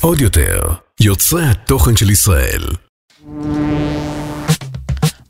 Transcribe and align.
עוד 0.00 0.20
יותר, 0.20 0.60
יוצרי 1.00 1.44
התוכן 1.46 1.96
של 1.96 2.10
ישראל. 2.10 2.62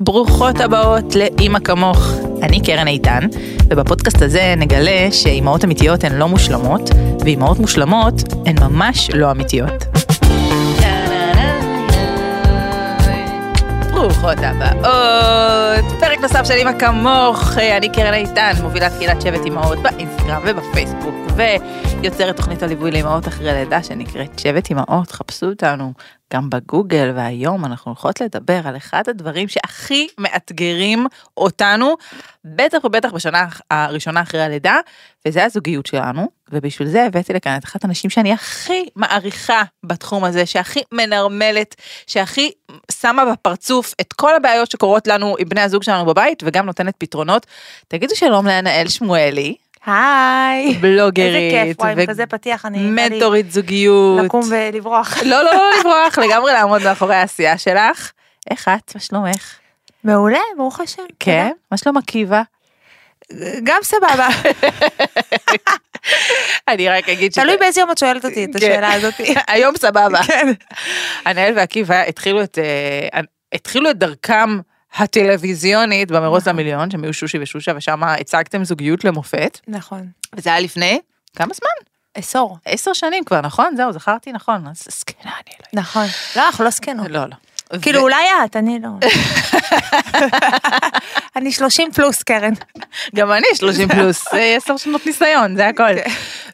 ברוכות 0.00 0.60
הבאות 0.60 1.14
לאימא 1.14 1.58
כמוך. 1.58 2.12
אני 2.42 2.60
קרן 2.60 2.88
איתן, 2.88 3.26
ובפודקאסט 3.70 4.22
הזה 4.22 4.54
נגלה 4.56 5.08
שאימהות 5.12 5.64
אמיתיות 5.64 6.04
הן 6.04 6.14
לא 6.14 6.28
מושלמות, 6.28 6.90
ואימהות 7.20 7.58
מושלמות 7.58 8.14
הן 8.46 8.56
ממש 8.60 9.10
לא 9.14 9.30
אמיתיות. 9.30 9.84
ברוכות 13.92 14.38
הבאות, 14.38 16.00
פרק 16.00 16.18
נוסף 16.20 16.44
של 16.44 16.54
אימא 16.54 16.78
כמוך, 16.78 17.58
אני 17.76 17.88
קרן 17.88 18.14
איתן, 18.14 18.52
מובילת 18.62 18.92
קהילת 18.98 19.22
שבט 19.22 19.44
אימהות 19.44 19.78
באינסטגרם 19.78 20.42
ובפייסבוק, 20.46 21.29
ויוצרת 21.40 22.36
תוכנית 22.36 22.62
הליווי 22.62 22.90
לאימהות 22.90 23.28
אחרי 23.28 23.52
לידה 23.52 23.82
שנקראת 23.82 24.38
שבט 24.38 24.70
אימהות, 24.70 25.10
חפשו 25.10 25.46
אותנו 25.46 25.92
גם 26.32 26.50
בגוגל, 26.50 27.12
והיום 27.16 27.64
אנחנו 27.64 27.90
הולכות 27.90 28.20
לדבר 28.20 28.60
על 28.64 28.76
אחד 28.76 29.02
הדברים 29.08 29.48
שהכי 29.48 30.08
מאתגרים 30.18 31.06
אותנו, 31.36 31.96
בטח 32.44 32.84
ובטח 32.84 33.12
בשנה 33.12 33.46
הראשונה 33.70 34.22
אחרי 34.22 34.42
הלידה, 34.42 34.76
וזה 35.26 35.44
הזוגיות 35.44 35.86
שלנו, 35.86 36.28
ובשביל 36.52 36.88
זה 36.88 37.04
הבאתי 37.04 37.32
לכאן 37.32 37.56
את 37.56 37.64
אחת 37.64 37.84
הנשים 37.84 38.10
שאני 38.10 38.32
הכי 38.32 38.88
מעריכה 38.96 39.62
בתחום 39.84 40.24
הזה, 40.24 40.46
שהכי 40.46 40.80
מנרמלת, 40.92 41.74
שהכי 42.06 42.50
שמה 42.92 43.32
בפרצוף 43.32 43.94
את 44.00 44.12
כל 44.12 44.34
הבעיות 44.34 44.70
שקורות 44.70 45.06
לנו 45.06 45.36
עם 45.38 45.48
בני 45.48 45.60
הזוג 45.60 45.82
שלנו 45.82 46.06
בבית, 46.06 46.42
וגם 46.46 46.66
נותנת 46.66 46.94
פתרונות. 46.98 47.46
תגידו 47.88 48.16
שלום 48.16 48.46
לענאל 48.46 48.88
שמואלי. 48.88 49.69
היי. 49.86 50.74
בלוגרית. 50.74 51.54
איזה 51.54 51.66
כיף, 51.66 51.80
וואי, 51.80 51.92
עם 51.92 52.06
כזה 52.06 52.26
פתיח, 52.26 52.66
אני... 52.66 52.78
מנטורית 52.78 53.52
זוגיות. 53.52 54.24
לקום 54.24 54.44
ולברוח. 54.50 55.18
לא, 55.22 55.42
לא, 55.42 55.52
לא 55.54 55.70
לברוח, 55.80 56.18
לגמרי 56.18 56.52
לעמוד 56.52 56.82
מאחורי 56.82 57.14
העשייה 57.14 57.58
שלך. 57.58 58.12
איך 58.50 58.68
את? 58.68 58.94
מה 58.94 59.00
שלומך? 59.00 59.54
מעולה, 60.04 60.38
ברוך 60.56 60.80
השם. 60.80 61.02
כן? 61.20 61.50
מה 61.70 61.76
שלום 61.76 61.96
עקיבא? 61.96 62.42
גם 63.62 63.78
סבבה. 63.82 64.28
אני 66.68 66.88
רק 66.88 67.08
אגיד 67.08 67.32
ש... 67.32 67.38
תלוי 67.38 67.56
באיזה 67.56 67.80
יום 67.80 67.90
את 67.90 67.98
שואלת 67.98 68.24
אותי 68.24 68.44
את 68.44 68.56
השאלה 68.56 68.92
הזאת. 68.92 69.14
היום 69.48 69.76
סבבה. 69.76 70.22
כן. 70.22 70.52
ענאל 71.26 71.52
ועקיבא 71.56 72.02
התחילו 72.02 72.42
את, 72.42 72.58
אה, 72.58 73.20
התחילו 73.52 73.90
את 73.90 73.98
דרכם 73.98 74.58
הטלוויזיונית 74.96 76.10
במרוץ 76.10 76.48
למיליון, 76.48 76.90
שהם 76.90 77.04
היו 77.04 77.14
שושי 77.14 77.38
ושושה, 77.40 77.72
ושם 77.76 78.04
הצגתם 78.04 78.64
זוגיות 78.64 79.04
למופת. 79.04 79.60
נכון. 79.68 80.06
וזה 80.36 80.50
היה 80.50 80.60
לפני 80.60 81.00
כמה 81.36 81.54
זמן? 81.54 81.90
עשור. 82.14 82.58
עשר 82.64 82.92
שנים 82.92 83.24
כבר, 83.24 83.40
נכון? 83.40 83.76
זהו, 83.76 83.92
זכרתי 83.92 84.32
נכון. 84.32 84.66
אז 84.66 84.84
זקנה 84.90 85.32
אני 85.32 85.54
לא... 85.60 85.80
נכון. 85.80 86.06
לא, 86.36 86.46
אנחנו 86.46 86.64
לא 86.64 86.70
זקנות. 86.70 87.06
לא, 87.10 87.24
לא. 87.26 87.36
כאילו 87.82 88.00
אולי 88.00 88.24
את, 88.44 88.56
אני 88.56 88.78
לא. 88.82 88.88
אני 91.36 91.52
30 91.52 91.92
פלוס, 91.92 92.22
קרן. 92.22 92.52
גם 93.14 93.32
אני 93.32 93.46
30 93.54 93.88
פלוס, 93.88 94.26
עשר 94.32 94.76
שנות 94.76 95.06
ניסיון, 95.06 95.56
זה 95.56 95.68
הכל. 95.68 95.92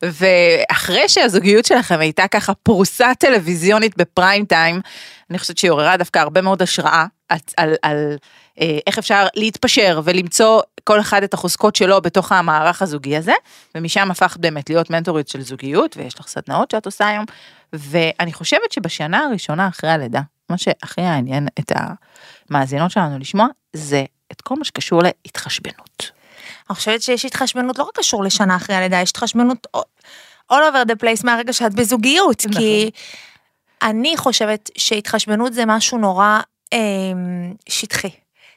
ואחרי 0.03 1.09
שהזוגיות 1.09 1.65
שלכם 1.65 2.01
הייתה 2.01 2.29
ככה 2.29 2.55
פרוסה 2.55 3.13
טלוויזיונית 3.19 3.97
בפריים 3.97 4.45
טיים, 4.45 4.81
אני 5.31 5.39
חושבת 5.39 5.59
שהיא 5.59 5.71
עוררה 5.71 5.97
דווקא 5.97 6.19
הרבה 6.19 6.41
מאוד 6.41 6.63
השראה 6.63 7.07
על, 7.57 7.75
על, 7.83 8.17
אה, 8.61 8.79
איך 8.87 8.99
אפשר 8.99 9.27
להתפשר 9.35 10.01
ולמצוא 10.05 10.63
כל 10.85 11.01
אחד 11.01 11.23
את 11.23 11.35
החוזקות 11.35 11.77
שלו 11.77 12.03
בתוך 12.03 12.33
המערך 12.33 12.83
הזוגי 12.83 13.17
הזה, 13.17 13.33
ומשם 13.75 14.11
הפכת 14.11 14.41
באמת 14.41 14.71
להיות 14.71 14.91
מנטורית 14.91 15.29
של 15.29 15.41
זוגיות, 15.41 15.97
ויש 15.97 16.21
לך 16.21 16.27
סדנאות 16.29 16.71
שאת 16.71 16.87
עושה 16.87 17.09
היום, 17.09 17.25
ואני 17.73 18.33
חושבת 18.33 18.73
שבשנה 18.73 19.25
הראשונה 19.25 19.69
אחרי 19.69 19.91
הלידה, 19.91 20.21
מה 20.51 20.59
שהכי 20.59 21.01
יעניין 21.01 21.49
את 21.59 21.73
המאזינות 22.51 22.91
שלנו 22.91 23.19
לשמוע, 23.19 23.47
זה 23.73 24.05
את 24.33 24.41
כל 24.41 24.55
מה 24.59 24.65
שקשור 24.65 25.03
להתחשבנות. 25.03 26.11
אני 26.71 26.77
חושבת 26.77 27.03
שיש 27.03 27.25
התחשבנות 27.25 27.79
לא 27.79 27.85
רק 27.85 27.99
קשור 27.99 28.25
לשנה 28.25 28.57
אחרי 28.57 28.77
הלידה, 28.77 29.01
יש 29.01 29.11
התחשבנות 29.11 29.67
all 30.53 30.55
over 30.55 30.89
the 30.89 31.03
place 31.03 31.25
מהרגע 31.25 31.53
שאת 31.53 31.75
בזוגיות, 31.75 32.47
נכון. 32.47 32.61
כי 32.61 32.91
אני 33.83 34.17
חושבת 34.17 34.71
שהתחשבנות 34.77 35.53
זה 35.53 35.67
משהו 35.67 35.99
נורא 35.99 36.41
שטחי. 37.69 38.11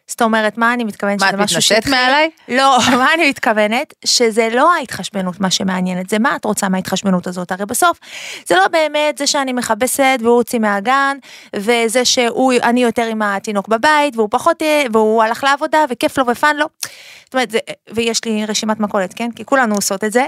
זאת 0.09 0.22
אומרת, 0.22 0.58
מה 0.58 0.74
אני 0.74 0.84
מתכוונת? 0.84 1.22
מה, 1.22 1.30
את 1.30 1.34
מתנשאת? 1.34 1.88
מעליי? 1.88 2.30
לא, 2.47 2.78
מה 3.00 3.14
אני 3.14 3.30
מתכוונת? 3.30 3.94
שזה 4.06 4.47
לא 4.53 4.74
ההתחשבנות 4.74 5.40
מה 5.40 5.52
שמעניינת, 5.52 6.09
זה 6.09 6.20
מה 6.20 6.36
את 6.36 6.46
רוצה 6.46 6.70
מההתחשבנות 6.70 7.28
הזאת. 7.28 7.52
הרי 7.52 7.66
בסוף, 7.66 8.00
זה 8.47 8.56
לא 8.56 8.68
באמת 8.68 9.18
זה 9.18 9.28
שאני 9.28 9.53
מכבסת 9.53 10.20
והוא 10.24 10.36
הוציא 10.36 10.59
מהגן, 10.59 11.18
וזה 11.56 12.06
שהוא, 12.06 12.53
אני 12.64 12.84
יותר 12.84 13.06
עם 13.06 13.22
התינוק 13.22 13.68
בבית, 13.68 14.16
והוא 14.16 14.28
פחות, 14.31 14.62
אה, 14.62 14.84
והוא 14.94 15.24
הלך 15.24 15.44
לעבודה, 15.44 15.86
וכיף 15.90 16.18
לו 16.18 16.28
ופאן 16.28 16.56
לו. 16.56 16.66
זאת 17.29 17.34
אומרת, 17.34 17.51
זה, 17.51 17.59
ויש 17.94 18.25
לי 18.25 18.45
רשימת 18.45 18.79
מכולת, 18.79 19.13
כן? 19.13 19.31
כי 19.35 19.45
כולנו 19.45 19.75
עושות 19.75 20.03
את 20.03 20.12
זה. 20.12 20.25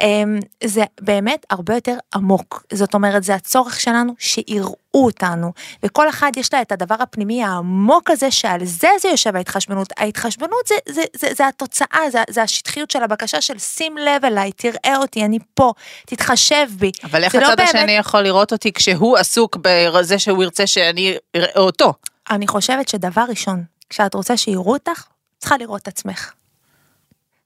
אמ, 0.00 0.38
זה 0.64 0.84
באמת 1.00 1.46
הרבה 1.50 1.74
יותר 1.74 1.96
עמוק. 2.14 2.64
זאת 2.72 2.94
אומרת, 2.94 3.24
זה 3.24 3.34
הצורך 3.34 3.80
שלנו 3.80 4.12
שיראו 4.18 4.74
אותנו, 4.94 5.52
וכל 5.82 6.08
אחד 6.08 6.30
יש 6.36 6.54
לה 6.54 6.62
את 6.62 6.72
הדבר 6.72 6.94
הפנימי 7.00 7.44
העמוק 7.44 8.10
הזה, 8.10 8.30
שעל 8.30 8.64
זה 8.64 8.88
זה 9.00 9.08
יושב 9.08 9.36
ההתחשבנות. 9.36 9.88
ההתחשבנות 9.96 10.66
זה, 10.68 10.74
זה, 10.88 11.02
זה, 11.16 11.28
זה 11.36 11.48
התוצאה, 11.48 12.10
זה, 12.12 12.22
זה 12.30 12.42
השטחיות 12.42 12.90
של 12.90 13.02
הבקשה 13.02 13.40
של 13.40 13.58
שים 13.58 13.96
לב 13.98 14.24
אליי, 14.24 14.52
תראה 14.52 14.96
אותי, 14.96 15.24
אני 15.24 15.38
פה, 15.54 15.72
תתחשב 16.06 16.66
בי. 16.78 16.90
אבל 17.04 17.24
איך 17.24 17.34
לא 17.34 17.40
הצד 17.40 17.56
באמת- 17.56 17.68
השני 17.74 17.92
יכול 17.92 18.20
לראות 18.20 18.52
אותי 18.52 18.72
כשהוא 18.72 19.16
עסוק 19.16 19.56
בזה 19.62 20.18
שהוא 20.18 20.42
ירצה 20.42 20.66
שאני 20.66 21.16
אראה 21.36 21.60
אותו? 21.60 21.92
אני 22.30 22.46
חושבת 22.46 22.88
שדבר 22.88 23.24
ראשון, 23.28 23.62
כשאת 23.90 24.14
רוצה 24.14 24.36
שיראו 24.36 24.72
אותך, 24.72 25.04
צריכה 25.44 25.56
לראות 25.56 25.82
את 25.82 25.88
עצמך. 25.88 26.32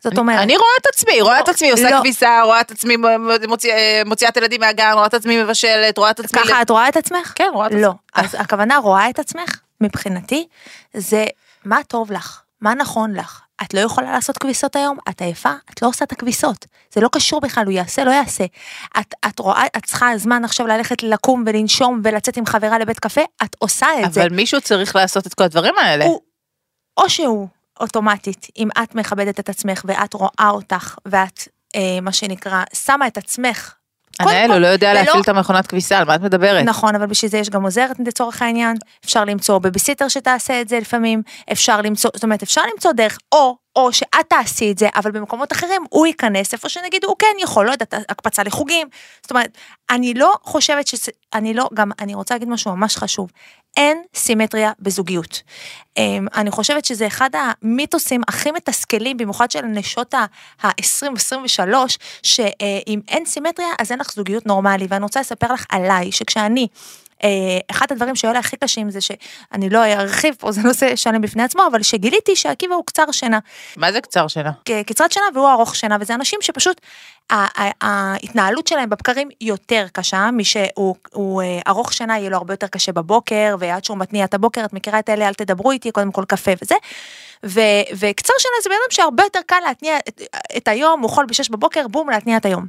זאת 0.00 0.18
אומרת, 0.18 0.38
אני 0.40 0.56
רואה 0.56 0.68
את 0.80 0.86
עצמי, 0.86 1.20
רואה 1.20 1.40
את 1.40 1.48
עצמי 1.48 1.70
עושה 1.70 1.90
לא. 1.90 1.98
כביסה, 2.00 2.40
רואה 2.44 2.60
את 2.60 2.70
עצמי 2.70 2.96
מוציא- 3.48 3.72
אה, 3.72 4.02
מוציאה 4.06 4.30
את 4.30 4.36
הילדים 4.36 4.60
מהגן, 4.60 4.90
רואה 4.94 5.06
את 5.06 5.14
עצמי 5.14 5.42
מבשלת, 5.42 5.98
רואה 5.98 6.10
את 6.10 6.20
עצמי... 6.20 6.40
ככה 6.44 6.62
את 6.62 6.70
רואה 6.70 6.88
את 6.88 6.96
עצמך? 6.96 7.32
כן, 7.34 7.48
רואה 7.54 7.66
את 7.66 7.72
לא. 7.74 7.92
עצמי. 8.12 8.26
אז 8.26 8.44
הכוונה 8.44 8.76
רואה 8.76 9.10
את 9.10 9.18
עצמך, 9.18 9.60
מבחינתי, 9.80 10.46
זה 10.94 11.24
מה 11.64 11.78
טוב 11.88 12.12
לך, 12.12 12.40
מה 12.60 12.74
נכון 12.74 13.14
לך. 13.14 13.40
את 13.62 13.74
לא 13.74 13.80
יכולה 13.80 14.12
לעשות 14.12 14.38
כביסות 14.38 14.76
היום, 14.76 14.98
את 15.08 15.20
עייפה, 15.20 15.52
את 15.72 15.82
לא 15.82 15.88
עושה 15.88 16.04
את 16.04 16.12
הכביסות. 16.12 16.66
זה 16.92 17.00
לא 17.00 17.08
קשור 17.12 17.40
בכלל, 17.40 17.64
הוא 17.64 17.72
יעשה, 17.72 18.04
לא 18.04 18.10
יעשה. 18.10 18.44
את, 19.00 19.14
את 19.28 19.38
רואה, 19.38 19.64
את 19.76 19.84
צריכה 19.86 20.10
זמן 20.16 20.44
עכשיו 20.44 20.66
ללכת 20.66 21.02
לקום 21.02 21.44
ולנשום 21.46 22.00
ולצאת 22.04 22.36
עם 22.36 22.46
חברה 22.46 22.78
לבית 22.78 22.98
קפה, 22.98 23.20
את 23.44 23.56
עושה 23.58 23.86
את 24.04 24.12
זה. 24.12 24.20
אבל 24.22 24.30
מישהו 24.34 24.60
צריך 24.60 24.96
לעשות 24.96 25.26
את 25.26 25.34
כל 25.34 25.44
הדברים 25.44 25.74
האלה. 25.78 26.04
הוא, 26.04 26.20
או 26.96 27.10
שהוא 27.10 27.48
אוטומטית, 27.80 28.46
אם 28.58 28.68
את 28.82 28.94
מכבדת 28.94 29.40
את 29.40 29.48
עצמך 29.48 29.82
ואת 29.88 30.14
רואה 30.14 30.48
אותך, 30.50 30.96
ואת, 31.06 31.40
אה, 31.76 31.98
מה 32.02 32.12
שנקרא, 32.12 32.62
שמה 32.74 33.06
את 33.06 33.18
עצמך. 33.18 33.74
כל, 34.22 34.30
הוא 34.48 34.58
לא 34.58 34.66
יודע 34.66 34.90
ולא- 34.90 35.00
להפעיל 35.00 35.22
את 35.22 35.28
המכונת 35.28 35.66
כביסה, 35.66 35.98
על 35.98 36.04
מה 36.04 36.14
את 36.14 36.20
מדברת? 36.20 36.64
נכון, 36.64 36.94
אבל 36.94 37.06
בשביל 37.06 37.30
זה 37.30 37.38
יש 37.38 37.50
גם 37.50 37.62
עוזרת 37.62 37.96
לצורך 38.06 38.42
העניין, 38.42 38.76
אפשר 39.04 39.24
למצוא 39.24 39.58
בביסיטר 39.58 40.08
שתעשה 40.08 40.60
את 40.60 40.68
זה 40.68 40.78
לפעמים, 40.80 41.22
אפשר 41.52 41.80
למצוא, 41.80 42.10
זאת 42.14 42.24
אומרת, 42.24 42.42
אפשר 42.42 42.62
למצוא 42.74 42.92
דרך, 42.92 43.18
או, 43.32 43.56
או 43.78 43.92
שאת 43.92 44.28
תעשי 44.28 44.72
את 44.72 44.78
זה, 44.78 44.88
אבל 44.96 45.10
במקומות 45.10 45.52
אחרים 45.52 45.82
הוא 45.90 46.06
ייכנס 46.06 46.52
איפה 46.52 46.68
שנגיד 46.68 47.04
הוא 47.04 47.16
כן 47.18 47.26
יכול, 47.40 47.66
לא 47.66 47.70
יודעת, 47.70 47.94
הקפצה 47.94 48.42
לחוגים, 48.42 48.88
זאת 49.22 49.30
אומרת, 49.30 49.58
אני 49.90 50.14
לא 50.14 50.34
חושבת 50.42 50.86
שזה, 50.86 51.12
אני 51.34 51.54
לא, 51.54 51.68
גם, 51.74 51.90
אני 52.00 52.14
רוצה 52.14 52.34
להגיד 52.34 52.48
משהו 52.48 52.76
ממש 52.76 52.96
חשוב, 52.96 53.30
אין 53.76 54.02
סימטריה 54.14 54.72
בזוגיות. 54.80 55.42
אמ, 55.96 56.26
אני 56.34 56.50
חושבת 56.50 56.84
שזה 56.84 57.06
אחד 57.06 57.30
המיתוסים 57.34 58.20
הכי 58.28 58.50
מתסכלים, 58.50 59.16
במיוחד 59.16 59.50
של 59.50 59.62
נשות 59.62 60.14
ה-20-23, 60.14 61.74
שאם 62.22 63.00
אין 63.08 63.24
סימטריה 63.26 63.68
אז 63.78 63.90
אין 63.90 64.00
לך 64.00 64.12
זוגיות 64.12 64.46
נורמלי, 64.46 64.86
ואני 64.90 65.02
רוצה 65.02 65.20
לספר 65.20 65.52
לך 65.52 65.66
עליי, 65.68 66.12
שכשאני 66.12 66.68
אחד 67.70 67.86
הדברים 67.92 68.16
שהיו 68.16 68.32
לי 68.32 68.38
הכי 68.38 68.56
קשים 68.56 68.90
זה 68.90 69.00
שאני 69.00 69.70
לא 69.70 69.84
ארחיב 69.84 70.34
פה, 70.38 70.52
זה 70.52 70.60
נושא 70.62 70.96
שלם 70.96 71.20
בפני 71.20 71.42
עצמו, 71.42 71.62
אבל 71.70 71.82
שגיליתי 71.82 72.36
שעקיבא 72.36 72.74
הוא 72.74 72.84
קצר 72.86 73.04
שינה. 73.12 73.38
מה 73.76 73.92
זה 73.92 74.00
קצר 74.00 74.28
שינה? 74.28 74.52
קצרת 74.86 75.12
שינה 75.12 75.26
והוא 75.34 75.50
ארוך 75.50 75.76
שינה, 75.76 75.96
וזה 76.00 76.14
אנשים 76.14 76.38
שפשוט 76.42 76.80
ההתנהלות 77.80 78.66
שלהם 78.66 78.90
בבקרים 78.90 79.28
יותר 79.40 79.86
קשה, 79.92 80.30
מי 80.30 80.44
שהוא 80.44 80.94
הוא, 81.12 81.42
אה, 81.42 81.60
ארוך 81.68 81.92
שינה 81.92 82.18
יהיה 82.18 82.30
לו 82.30 82.36
הרבה 82.36 82.52
יותר 82.52 82.66
קשה 82.66 82.92
בבוקר, 82.92 83.56
ועד 83.58 83.84
שהוא 83.84 83.98
מתניע 83.98 84.24
את 84.24 84.34
הבוקר, 84.34 84.64
את 84.64 84.72
מכירה 84.72 84.98
את 84.98 85.08
אלה, 85.08 85.28
אל 85.28 85.34
תדברו 85.34 85.70
איתי, 85.70 85.90
קודם 85.90 86.12
כל 86.12 86.24
קפה 86.28 86.50
וזה. 86.62 86.74
ו, 87.46 87.60
וקצר 87.92 88.32
שינה 88.38 88.54
זה 88.62 88.70
בן 88.70 88.76
אדם 88.84 88.90
שהרבה 88.90 89.22
יותר 89.22 89.40
קל 89.46 89.60
להתניע 89.66 89.98
את, 90.08 90.22
את 90.56 90.68
היום, 90.68 91.00
הוא 91.00 91.10
יכול 91.10 91.26
בשש 91.26 91.48
בבוקר, 91.48 91.88
בום, 91.88 92.10
להתניע 92.10 92.36
את 92.36 92.46
היום. 92.46 92.66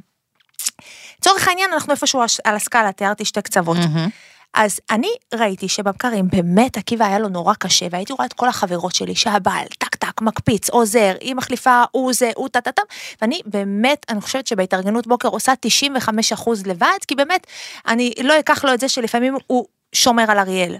לצורך 1.18 1.48
העניין 1.48 1.72
אנחנו 1.72 1.92
איפשהו 1.92 2.22
על 2.44 2.56
הסקאלה, 2.56 2.92
תיארתי 2.92 3.24
שתי 3.24 3.42
קצוות. 3.42 3.76
מהמם. 3.76 4.08
אז 4.54 4.80
אני 4.90 5.10
ראיתי 5.34 5.68
שבבקרים 5.68 6.28
באמת 6.28 6.76
עקיבא 6.76 7.04
היה 7.04 7.18
לו 7.18 7.28
נורא 7.28 7.54
קשה, 7.54 7.86
והייתי 7.90 8.12
רואה 8.12 8.26
את 8.26 8.32
כל 8.32 8.48
החברות 8.48 8.94
שלי 8.94 9.14
שהבעל 9.14 9.66
טק 9.78 9.94
טק 9.94 10.20
מקפיץ, 10.20 10.70
עוזר, 10.70 11.14
היא 11.20 11.34
מחליפה, 11.34 11.82
הוא 11.90 12.12
זה, 12.12 12.30
הוא 12.36 12.48
טה 12.48 12.60
טה 12.60 12.72
טה, 12.72 12.82
ואני 13.22 13.40
באמת, 13.46 14.06
אני 14.08 14.20
חושבת 14.20 14.46
שבהתארגנות 14.46 15.06
בוקר 15.06 15.28
עושה 15.28 15.52
95% 16.36 16.50
לבד, 16.66 16.98
כי 17.08 17.14
באמת, 17.14 17.46
אני 17.86 18.12
לא 18.22 18.38
אקח 18.38 18.64
לו 18.64 18.74
את 18.74 18.80
זה 18.80 18.88
שלפעמים 18.88 19.36
הוא 19.46 19.66
שומר 19.92 20.30
על 20.30 20.38
אריאל. 20.38 20.76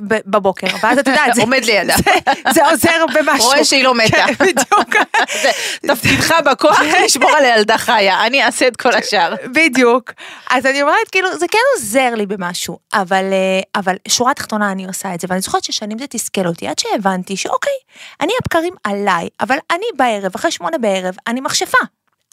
בבוקר, 0.00 0.66
ואז 0.82 0.98
אתה 0.98 1.10
יודע, 1.10 1.22
זה, 1.34 1.42
עומד 1.42 1.64
לידה. 1.64 1.94
זה, 2.04 2.10
זה 2.54 2.70
עוזר 2.70 3.04
במשהו. 3.14 3.46
רואה 3.46 3.64
שהיא 3.64 3.84
לא 3.84 3.94
מתה. 3.94 4.16
כן, 4.26 4.34
בדיוק. 4.34 4.94
זה 5.42 5.50
תפקידך 5.86 6.34
בכוח 6.46 6.80
לשמור 7.04 7.30
על 7.30 7.44
הילדה 7.44 7.78
חיה, 7.78 8.26
אני 8.26 8.44
אעשה 8.44 8.68
את 8.68 8.76
כל 8.76 8.94
השאר. 8.94 9.34
בדיוק. 9.54 10.12
אז 10.50 10.66
אני 10.66 10.82
אומרת, 10.82 11.08
כאילו, 11.12 11.38
זה 11.38 11.46
כן 11.50 11.58
עוזר 11.76 12.14
לי 12.14 12.26
במשהו, 12.26 12.78
אבל, 12.94 13.24
אה, 13.32 13.80
אבל 13.80 13.96
שורה 14.08 14.34
תחתונה 14.34 14.72
אני 14.72 14.86
עושה 14.86 15.14
את 15.14 15.20
זה, 15.20 15.26
ואני 15.30 15.40
זוכרת 15.40 15.64
ששנים 15.64 15.98
זה 15.98 16.06
תסכל 16.06 16.46
אותי, 16.46 16.68
עד 16.68 16.78
שהבנתי 16.78 17.36
שאוקיי, 17.36 17.72
אני 18.20 18.32
הבקרים 18.42 18.74
עליי, 18.84 19.28
אבל 19.40 19.56
אני 19.70 19.86
בערב, 19.96 20.32
אחרי 20.34 20.50
שמונה 20.50 20.78
בערב, 20.78 21.14
אני 21.26 21.40
מכשפה. 21.40 21.78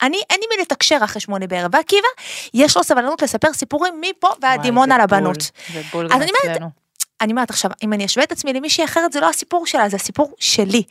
אני, 0.02 0.18
אין 0.30 0.40
לי 0.40 0.46
מי 0.56 0.62
לתקשר 0.62 0.98
אחרי 1.04 1.22
שמונה 1.22 1.48
בערב, 1.48 1.76
ועקיבא, 1.76 2.08
יש 2.54 2.78
לו 2.78 2.84
סבלנות 2.84 3.22
לספר 3.22 3.54
סיפורים 3.54 4.02
מפה 4.02 4.28
ועד 4.42 4.62
דימונה 4.62 4.96
וואי, 4.96 5.08
זה 5.10 5.16
לבנות. 5.16 5.38
בול, 5.38 5.74
זה 5.74 5.82
בול 5.92 6.06
אז 6.06 6.12
גם 6.12 6.22
אני 6.22 6.32
אומרת, 6.44 6.56
אצלנו. 6.58 6.81
אני 7.22 7.32
אומרת 7.32 7.50
עכשיו, 7.50 7.72
אם 7.84 7.94
אני 7.94 8.06
אשווה 8.06 8.24
את 8.24 8.32
עצמי 8.32 8.54
למישהי 8.54 8.84
אחרת, 8.84 9.14
זה 9.14 9.20
לא 9.20 9.30
הסיפור 9.30 9.68
שלה, 9.68 9.90
זה 9.90 9.96
הסיפור 9.96 10.36
שלי. 10.40 10.84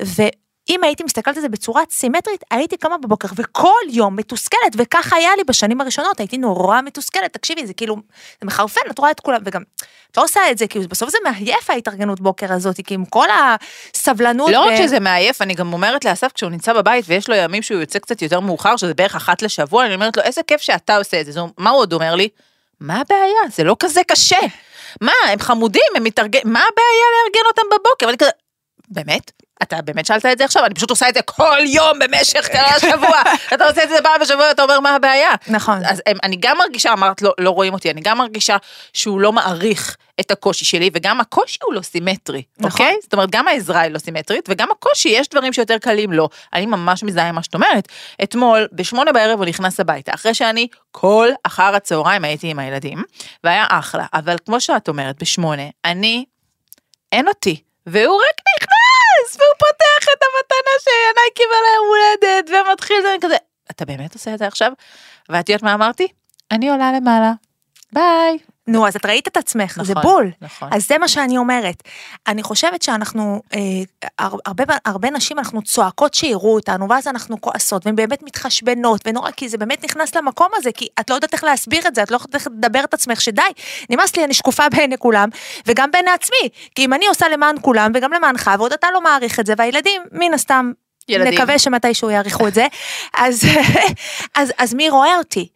ואם 0.00 0.84
הייתי 0.84 1.04
מסתכלת 1.04 1.36
על 1.36 1.42
זה 1.42 1.48
בצורה 1.48 1.82
סימטרית, 1.90 2.44
הייתי 2.50 2.76
קמה 2.76 2.98
בבוקר 2.98 3.28
וכל 3.36 3.80
יום 3.90 4.16
מתוסכלת, 4.16 4.72
וככה 4.76 5.16
היה 5.16 5.30
לי 5.36 5.44
בשנים 5.44 5.80
הראשונות, 5.80 6.20
הייתי 6.20 6.38
נורא 6.38 6.80
מתוסכלת, 6.80 7.32
תקשיבי, 7.32 7.66
זה 7.66 7.74
כאילו, 7.74 7.96
זה 8.40 8.46
מחרפן, 8.46 8.80
את 8.90 8.98
רואה 8.98 9.10
את 9.10 9.20
כולם, 9.20 9.40
וגם, 9.44 9.62
את 10.10 10.16
לא 10.16 10.22
עושה 10.22 10.40
את 10.50 10.58
זה, 10.58 10.66
כאילו, 10.66 10.88
בסוף 10.88 11.10
זה 11.10 11.18
מעייף 11.24 11.70
ההתארגנות 11.70 12.20
בוקר 12.20 12.52
הזאת, 12.52 12.80
כי 12.86 12.94
עם 12.94 13.04
כל 13.04 13.28
הסבלנות. 13.30 14.50
לא 14.50 14.58
ו- 14.58 14.62
רק 14.62 14.76
שזה 14.76 15.00
מעייף, 15.00 15.42
אני 15.42 15.54
גם 15.54 15.72
אומרת 15.72 16.04
לאסף, 16.04 16.32
כשהוא 16.32 16.50
נמצא 16.50 16.72
בבית 16.72 17.04
ויש 17.08 17.28
לו 17.28 17.34
ימים 17.34 17.62
שהוא 17.62 17.80
יוצא 17.80 17.98
קצת 17.98 18.22
יותר 18.22 18.40
מאוחר, 18.40 18.76
שזה 18.76 18.94
בערך 18.94 19.14
אחת 19.16 19.42
לשבוע, 19.42 19.86
אני 19.86 19.94
אומרת 19.94 20.16
לו, 20.16 20.22
איזה 20.22 20.40
כיף 20.46 20.60
שאתה 20.60 20.96
עושה 20.96 21.20
את 21.20 21.26
זה. 21.26 21.40
מה 21.58 21.70
הוא 21.70 21.80
עוד 21.80 21.92
אומר 21.92 22.14
לי? 22.14 22.28
מה 22.80 23.00
הבעיה? 23.00 23.50
זה 23.56 23.64
לא 23.64 23.76
כזה 23.78 24.00
קשה. 24.06 24.38
מה, 25.00 25.12
הם 25.28 25.38
חמודים, 25.38 25.92
הם 25.96 26.04
מתארגנים, 26.04 26.52
מה 26.52 26.60
הבעיה 26.60 27.06
לארגן 27.14 27.46
אותם 27.46 27.62
בבוקר? 27.72 28.26
באמת? 28.88 29.43
אתה 29.62 29.82
באמת 29.82 30.06
שאלת 30.06 30.26
את 30.26 30.38
זה 30.38 30.44
עכשיו? 30.44 30.64
אני 30.64 30.74
פשוט 30.74 30.90
עושה 30.90 31.08
את 31.08 31.14
זה 31.14 31.22
כל 31.22 31.58
יום 31.66 31.98
במשך 31.98 32.52
כל 32.52 32.58
השבוע. 32.58 33.22
אתה 33.54 33.66
עושה 33.66 33.84
את 33.84 33.88
זה 33.88 33.96
פעם 34.02 34.20
בשבוע, 34.20 34.50
אתה 34.50 34.62
אומר, 34.62 34.80
מה 34.80 34.94
הבעיה? 34.94 35.30
נכון. 35.48 35.84
אז 35.84 36.02
אני 36.22 36.36
גם 36.40 36.58
מרגישה, 36.58 36.92
אמרת, 36.92 37.22
לא, 37.22 37.32
לא 37.38 37.50
רואים 37.50 37.72
אותי, 37.72 37.90
אני 37.90 38.00
גם 38.00 38.18
מרגישה 38.18 38.56
שהוא 38.92 39.20
לא 39.20 39.32
מעריך 39.32 39.96
את 40.20 40.30
הקושי 40.30 40.64
שלי, 40.64 40.90
וגם 40.94 41.20
הקושי 41.20 41.58
הוא 41.62 41.74
לא 41.74 41.82
סימטרי, 41.82 42.42
נכון. 42.58 42.70
אוקיי? 42.70 42.96
זאת 43.02 43.12
אומרת, 43.12 43.30
גם 43.30 43.48
העזרה 43.48 43.80
היא 43.80 43.90
לא 43.90 43.98
סימטרית, 43.98 44.48
וגם 44.48 44.70
הקושי, 44.70 45.08
יש 45.08 45.28
דברים 45.28 45.52
שיותר 45.52 45.78
קלים 45.78 46.12
לו. 46.12 46.28
אני 46.52 46.66
ממש 46.66 47.02
מזדהה 47.02 47.28
עם 47.28 47.34
מה 47.34 47.42
שאת 47.42 47.54
אומרת. 47.54 47.88
אתמול, 48.22 48.68
בשמונה 48.72 49.12
בערב 49.12 49.38
הוא 49.38 49.46
נכנס 49.46 49.80
הביתה, 49.80 50.14
אחרי 50.14 50.34
שאני 50.34 50.68
כל 50.90 51.28
אחר 51.42 51.74
הצהריים 51.74 52.24
הייתי 52.24 52.50
עם 52.50 52.58
הילדים, 52.58 53.02
והיה 53.44 53.66
אחלה, 53.70 54.06
אבל 54.14 54.36
כמו 54.46 54.60
שאת 54.60 54.88
אומרת, 54.88 55.22
בשמונה, 55.22 55.62
אני, 55.84 56.24
אין 57.12 57.28
אותי, 57.28 57.62
והוא 57.86 58.16
רק 58.16 58.40
נכנס, 58.56 58.73
והוא 59.36 59.54
פותח 59.58 60.08
את 60.12 60.22
המתנה 60.22 60.74
שינאי 60.80 61.30
קיבל 61.34 61.56
ליום 61.70 61.86
הולדת, 61.88 62.50
ומתחיל 62.50 63.02
זה, 63.02 63.16
כזה, 63.20 63.36
אתה 63.70 63.84
באמת 63.84 64.14
עושה 64.14 64.34
את 64.34 64.38
זה 64.38 64.46
עכשיו? 64.46 64.72
ואת 65.28 65.48
יודעת 65.48 65.62
מה 65.62 65.74
אמרתי? 65.74 66.08
אני 66.50 66.70
עולה 66.70 66.92
למעלה. 66.92 67.32
ביי. 67.92 68.53
נו, 68.66 68.86
אז 68.88 68.96
את 68.96 69.06
ראית 69.06 69.28
את 69.28 69.36
עצמך, 69.36 69.78
זה 69.82 69.92
נכון, 69.94 70.02
בול. 70.02 70.30
נכון. 70.40 70.68
אז 70.72 70.86
זה 70.88 70.98
מה 70.98 71.08
שאני 71.08 71.36
אומרת. 71.38 71.82
אני 72.26 72.42
חושבת 72.42 72.82
שאנחנו, 72.82 73.42
אה, 73.54 73.58
הר- 74.18 74.38
הרבה, 74.46 74.64
הרבה 74.84 75.10
נשים 75.10 75.38
אנחנו 75.38 75.62
צועקות 75.62 76.14
שיראו 76.14 76.54
אותנו, 76.54 76.88
ואז 76.88 77.06
אנחנו 77.08 77.40
כועסות, 77.40 77.86
והן 77.86 77.96
באמת 77.96 78.22
מתחשבנות, 78.22 79.00
ונורא, 79.06 79.30
כי 79.30 79.48
זה 79.48 79.58
באמת 79.58 79.84
נכנס 79.84 80.14
למקום 80.14 80.48
הזה, 80.54 80.72
כי 80.72 80.88
את 81.00 81.10
לא 81.10 81.14
יודעת 81.14 81.32
איך 81.32 81.44
להסביר 81.44 81.88
את 81.88 81.94
זה, 81.94 82.02
את 82.02 82.10
לא 82.10 82.16
יודעת 82.16 82.34
איך 82.34 82.46
לדבר 82.46 82.84
את 82.84 82.94
עצמך, 82.94 83.20
שדי, 83.20 83.42
נמאס 83.90 84.16
לי, 84.16 84.24
אני 84.24 84.34
שקופה 84.34 84.68
בעיני 84.68 84.98
כולם, 84.98 85.28
וגם 85.66 85.90
בעיני 85.90 86.10
עצמי. 86.10 86.48
כי 86.74 86.84
אם 86.84 86.92
אני 86.94 87.06
עושה 87.06 87.28
למען 87.28 87.56
כולם, 87.62 87.92
וגם 87.94 88.12
למענך, 88.12 88.50
ועוד 88.58 88.72
אתה 88.72 88.86
לא 88.94 89.00
מעריך 89.00 89.40
את 89.40 89.46
זה, 89.46 89.54
והילדים, 89.58 90.02
מן 90.12 90.34
הסתם, 90.34 90.72
ילדים. 91.08 91.34
נקווה 91.34 91.58
שמתישהו 91.58 92.10
יעריכו 92.10 92.48
את 92.48 92.54
זה, 92.54 92.66
אז, 93.16 93.44
אז, 94.38 94.52
אז 94.58 94.74
מי 94.74 94.90
רואה 94.90 95.18
אותי? 95.18 95.48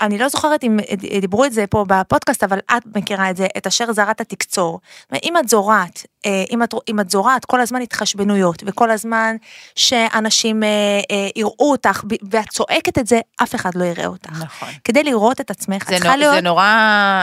ואני 0.00 0.18
לא 0.18 0.28
זוכרת 0.28 0.64
אם 0.64 0.78
דיברו 1.20 1.44
את 1.44 1.52
זה 1.52 1.66
פה 1.66 1.84
בפודקאסט, 1.88 2.42
אבל 2.42 2.58
את 2.58 2.96
מכירה 2.96 3.30
את 3.30 3.36
זה, 3.36 3.46
את 3.56 3.66
אשר 3.66 3.92
זרעת 3.92 4.22
תקצור. 4.22 4.80
אם 5.24 5.36
את 5.36 5.48
זורעת, 5.48 6.06
אה, 6.06 6.06
אם 6.50 6.62
את, 6.62 6.74
אם 6.88 7.00
את 7.00 7.10
זורעת 7.10 7.44
כל 7.44 7.60
הזמן 7.60 7.80
התחשבנויות, 7.80 8.62
וכל 8.66 8.90
הזמן 8.90 9.36
שאנשים 9.74 10.62
אה, 10.62 10.68
אה, 11.10 11.28
יראו 11.36 11.70
אותך, 11.70 12.04
ואת 12.30 12.48
צועקת 12.48 12.98
את 12.98 13.06
זה, 13.06 13.20
אף 13.42 13.54
אחד 13.54 13.74
לא 13.74 13.84
יראה 13.84 14.06
אותך. 14.06 14.30
נכון. 14.30 14.68
כדי 14.84 15.02
לראות 15.02 15.40
את 15.40 15.50
עצמך, 15.50 15.82
את 15.82 15.88
צריכה 15.88 16.08
נור, 16.08 16.16
להיות... 16.16 16.34
זה 16.34 16.40
נורא, 16.40 16.62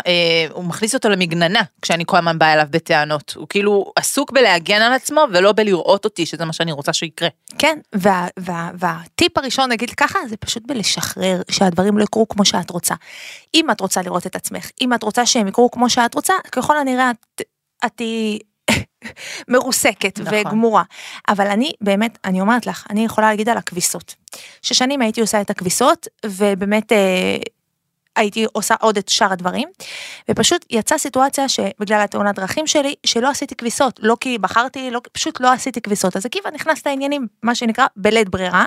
אה, 0.07 0.45
הוא 0.51 0.63
מכניס 0.63 0.93
אותו 0.93 1.09
למגננה 1.09 1.61
כשאני 1.81 2.03
כל 2.07 2.17
הזמן 2.17 2.39
באה 2.39 2.53
אליו 2.53 2.67
בטענות. 2.69 3.33
הוא 3.37 3.47
כאילו 3.49 3.91
עסוק 3.95 4.31
בלהגן 4.31 4.81
על 4.81 4.93
עצמו 4.93 5.25
ולא 5.33 5.51
בלראות 5.51 6.05
אותי, 6.05 6.25
שזה 6.25 6.45
מה 6.45 6.53
שאני 6.53 6.71
רוצה 6.71 6.93
שיקרה. 6.93 7.29
כן, 7.57 7.79
וה, 7.95 8.27
וה, 8.39 8.69
והטיפ 8.79 9.37
הראשון, 9.37 9.71
נגיד 9.71 9.91
ככה, 9.91 10.19
זה 10.29 10.37
פשוט 10.37 10.63
בלשחרר 10.65 11.41
שהדברים 11.51 11.97
לא 11.97 12.03
יקרו 12.03 12.27
כמו 12.27 12.45
שאת 12.45 12.69
רוצה. 12.69 12.95
אם 13.53 13.71
את 13.71 13.81
רוצה 13.81 14.01
לראות 14.01 14.27
את 14.27 14.35
עצמך, 14.35 14.69
אם 14.81 14.93
את 14.93 15.03
רוצה 15.03 15.25
שהם 15.25 15.47
יקרו 15.47 15.71
כמו 15.71 15.89
שאת 15.89 16.15
רוצה, 16.15 16.33
ככל 16.51 16.77
הנראה 16.77 17.11
את, 17.11 17.41
את 17.85 17.91
תהיי 17.95 18.39
מרוסקת 19.47 20.19
נכון. 20.19 20.39
וגמורה. 20.39 20.83
אבל 21.29 21.47
אני, 21.47 21.71
באמת, 21.81 22.17
אני 22.25 22.41
אומרת 22.41 22.67
לך, 22.67 22.87
אני 22.89 23.05
יכולה 23.05 23.29
להגיד 23.29 23.49
על 23.49 23.57
הכביסות. 23.57 24.15
ששנים 24.61 25.01
הייתי 25.01 25.21
עושה 25.21 25.41
את 25.41 25.49
הכביסות, 25.49 26.07
ובאמת... 26.25 26.91
אה, 26.91 27.37
הייתי 28.15 28.45
עושה 28.51 28.75
עוד 28.79 28.97
את 28.97 29.09
שאר 29.09 29.33
הדברים, 29.33 29.69
ופשוט 30.29 30.65
יצאה 30.69 30.97
סיטואציה 30.97 31.49
שבגלל 31.49 32.01
התאונת 32.01 32.35
דרכים 32.35 32.67
שלי, 32.67 32.95
שלא 33.05 33.29
עשיתי 33.29 33.55
כביסות, 33.55 33.99
לא 34.03 34.17
כי 34.19 34.37
בחרתי, 34.37 34.91
לא, 34.91 35.01
פשוט 35.11 35.41
לא 35.41 35.51
עשיתי 35.51 35.81
כביסות, 35.81 36.17
אז 36.17 36.25
עקיבא 36.25 36.49
נכנס 36.53 36.87
לעניינים, 36.87 37.27
מה 37.43 37.55
שנקרא, 37.55 37.85
בלית 37.95 38.29
ברירה. 38.29 38.65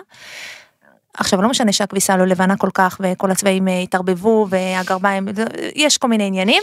עכשיו, 1.14 1.42
לא 1.42 1.48
משנה 1.48 1.72
שהכביסה 1.72 2.16
לא 2.16 2.24
לבנה 2.24 2.56
כל 2.56 2.70
כך, 2.74 3.00
וכל 3.00 3.30
הצבעים 3.30 3.68
אה, 3.68 3.78
התערבבו, 3.78 4.46
והגרביים, 4.50 5.28
יש 5.74 5.98
כל 5.98 6.08
מיני 6.08 6.26
עניינים, 6.26 6.62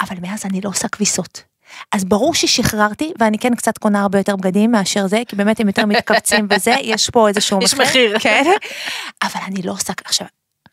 אבל 0.00 0.16
מאז 0.22 0.46
אני 0.46 0.60
לא 0.60 0.68
עושה 0.68 0.88
כביסות. 0.88 1.53
אז 1.92 2.04
ברור 2.04 2.34
ששחררתי, 2.34 3.12
ואני 3.18 3.38
כן 3.38 3.54
קצת 3.54 3.78
קונה 3.78 4.02
הרבה 4.02 4.18
יותר 4.18 4.36
בגדים 4.36 4.72
מאשר 4.72 5.06
זה, 5.06 5.22
כי 5.28 5.36
באמת 5.36 5.60
הם 5.60 5.66
יותר 5.68 5.86
מתכווצים 5.86 6.46
וזה, 6.50 6.74
יש 6.92 7.10
פה 7.10 7.28
איזשהו 7.28 7.58
יש 7.62 7.74
מחיר. 7.74 8.18
כן, 8.18 8.44
אבל 9.22 9.40
אני 9.46 9.62
לא 9.62 9.72
עושה, 9.72 9.92
עכשיו, 10.04 10.26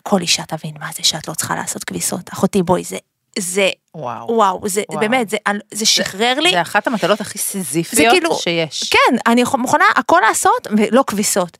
כל 0.04 0.22
אישה 0.22 0.44
תבין 0.44 0.74
מה 0.80 0.88
זה 0.96 1.04
שאת 1.04 1.28
לא 1.28 1.34
צריכה 1.34 1.56
לעשות 1.56 1.84
כביסות. 1.84 2.34
אחותי, 2.34 2.64
בואי, 2.64 2.84
זה, 2.84 2.98
זה, 3.40 3.70
וואו. 3.96 4.28
וואו, 4.36 4.62
זה 4.66 4.82
וואו. 4.90 5.00
באמת, 5.00 5.30
זה, 5.30 5.38
זה 5.72 5.86
שחרר 5.86 6.40
לי. 6.40 6.52
זה 6.52 6.62
אחת 6.62 6.88
המטלות 6.88 7.22
הכי 7.22 7.38
זה 7.38 7.44
סיזיפיות 7.44 8.14
כאילו- 8.14 8.36
שיש. 8.36 8.90
כן, 8.90 9.16
אני 9.28 9.44
מוכנה 9.58 9.86
הכל 9.96 10.20
לעשות 10.28 10.68
ולא 10.78 11.04
כביסות. 11.08 11.58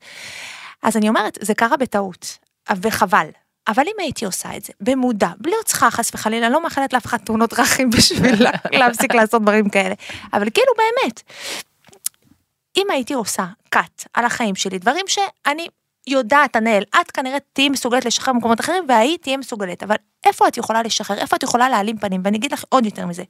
אז 0.82 0.96
אני 0.96 1.08
אומרת, 1.08 1.38
זה 1.40 1.54
קרה 1.54 1.76
בטעות, 1.76 2.38
וחבל. 2.76 3.26
אבל 3.68 3.82
אם 3.86 3.94
הייתי 3.98 4.24
עושה 4.24 4.56
את 4.56 4.64
זה 4.64 4.72
במודע, 4.80 5.28
בלי 5.38 5.52
צריכה 5.64 5.90
חס 5.90 6.10
וחלילה, 6.14 6.48
לא 6.48 6.62
מאחלת 6.62 6.92
לאף 6.92 7.06
אחד 7.06 7.16
תאונות 7.18 7.50
דרכים 7.54 7.90
בשביל 7.96 8.42
לה- 8.42 8.50
להפסיק 8.72 9.14
לעשות 9.14 9.42
דברים 9.42 9.68
כאלה, 9.70 9.94
אבל 10.32 10.50
כאילו 10.50 10.72
באמת, 10.76 11.22
אם 12.76 12.86
הייתי 12.90 13.14
עושה 13.14 13.44
cut 13.76 14.04
על 14.14 14.24
החיים 14.24 14.54
שלי, 14.54 14.78
דברים 14.78 15.04
שאני 15.08 15.66
יודעת, 16.06 16.56
הנאל, 16.56 16.82
את 17.00 17.10
כנראה 17.10 17.38
תהיי 17.52 17.68
מסוגלת 17.68 18.04
לשחרר 18.04 18.34
במקומות 18.34 18.60
אחרים, 18.60 18.84
וההיא 18.88 19.18
תהיה 19.18 19.36
מסוגלת, 19.36 19.82
אבל 19.82 19.96
איפה 20.26 20.48
את 20.48 20.56
יכולה 20.56 20.82
לשחרר, 20.82 21.18
איפה 21.18 21.36
את 21.36 21.42
יכולה 21.42 21.68
להעלים 21.68 21.98
פנים, 21.98 22.20
ואני 22.24 22.38
אגיד 22.38 22.52
לך 22.52 22.64
עוד 22.68 22.84
יותר 22.86 23.06
מזה. 23.06 23.22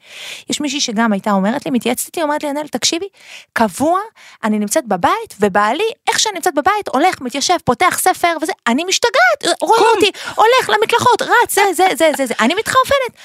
יש 0.50 0.60
מישהי 0.60 0.80
שגם 0.80 1.12
הייתה 1.12 1.30
אומרת 1.30 1.64
לי, 1.64 1.70
מתייעצת 1.70 2.06
איתי, 2.06 2.22
אומרת 2.22 2.42
לי, 2.42 2.48
הנאל, 2.48 2.68
תקשיבי, 2.68 3.06
קבוע, 3.52 4.00
אני 4.44 4.58
נמצאת 4.58 4.86
בבית, 4.86 5.34
ובעלי, 5.40 5.90
איך 6.10 6.18
שאני 6.20 6.34
נמצאת 6.34 6.54
בבית, 6.54 6.88
הולך, 6.92 7.20
מתיישב, 7.20 7.56
פותח 7.64 7.98
ספר 8.00 8.36
וזה, 8.42 8.52
אני 8.66 8.84
משתגעת, 8.84 9.60
רואה 9.60 9.90
אותי, 9.94 10.10
הולך 10.34 10.70
למקלחות, 10.70 11.22
רץ, 11.22 11.54
זה, 11.54 11.62
זה, 11.72 11.86
זה, 11.94 12.10
זה, 12.16 12.26
זה, 12.26 12.34
אני 12.40 12.54
מתחרפנת. 12.54 13.18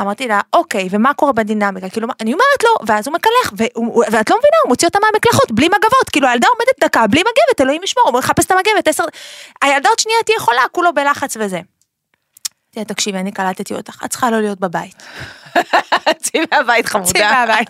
אמרתי 0.00 0.28
לה, 0.28 0.40
אוקיי, 0.52 0.88
ומה 0.90 1.14
קורה 1.14 1.32
בדינמיקה? 1.32 1.88
כאילו, 1.88 2.08
אני 2.20 2.32
אומרת 2.32 2.62
לו, 2.64 2.70
ואז 2.86 3.06
הוא 3.08 3.14
מקלח, 3.14 3.52
והוא- 3.56 4.04
ואת 4.12 4.30
לא 4.30 4.36
מבינה, 4.36 4.56
הוא 4.64 4.68
מוציא 4.68 4.88
אותה 4.88 4.98
מהמקלחות, 5.02 5.52
בלי 5.52 5.68
מגבות, 5.68 6.10
כאילו, 6.12 6.28
הילדה 6.28 6.48
עומדת 6.48 6.84
דקה, 6.90 7.06
בלי 7.06 7.20
מגבת, 7.20 7.60
אלוהים 7.60 7.82
ישמור, 7.82 8.04
הוא 8.08 8.18
מחפש 8.18 8.44
את 8.46 8.50
המגבת, 8.50 8.88
עשר... 8.88 9.04
הילדה 9.62 9.88
עוד 9.88 9.98
שנייה 9.98 10.18
תהיה 10.26 10.38
חולה, 10.38 10.62
כולו 10.72 10.94
בלחץ 10.94 11.36
וזה. 11.40 11.60
תראה, 12.70 12.84
תקשיבי, 12.84 13.18
אני 13.18 13.32
קלטתי 13.32 13.74
אותך, 13.74 14.02
את 14.04 14.10
צריכה 14.10 14.30
לא 14.30 14.40
להיות 14.40 14.60
בבית. 14.60 15.02
צאי 16.22 16.40
מהבית 16.52 16.84
צאי 16.86 16.90
חמודה. 16.92 17.32
מהבית. 17.32 17.68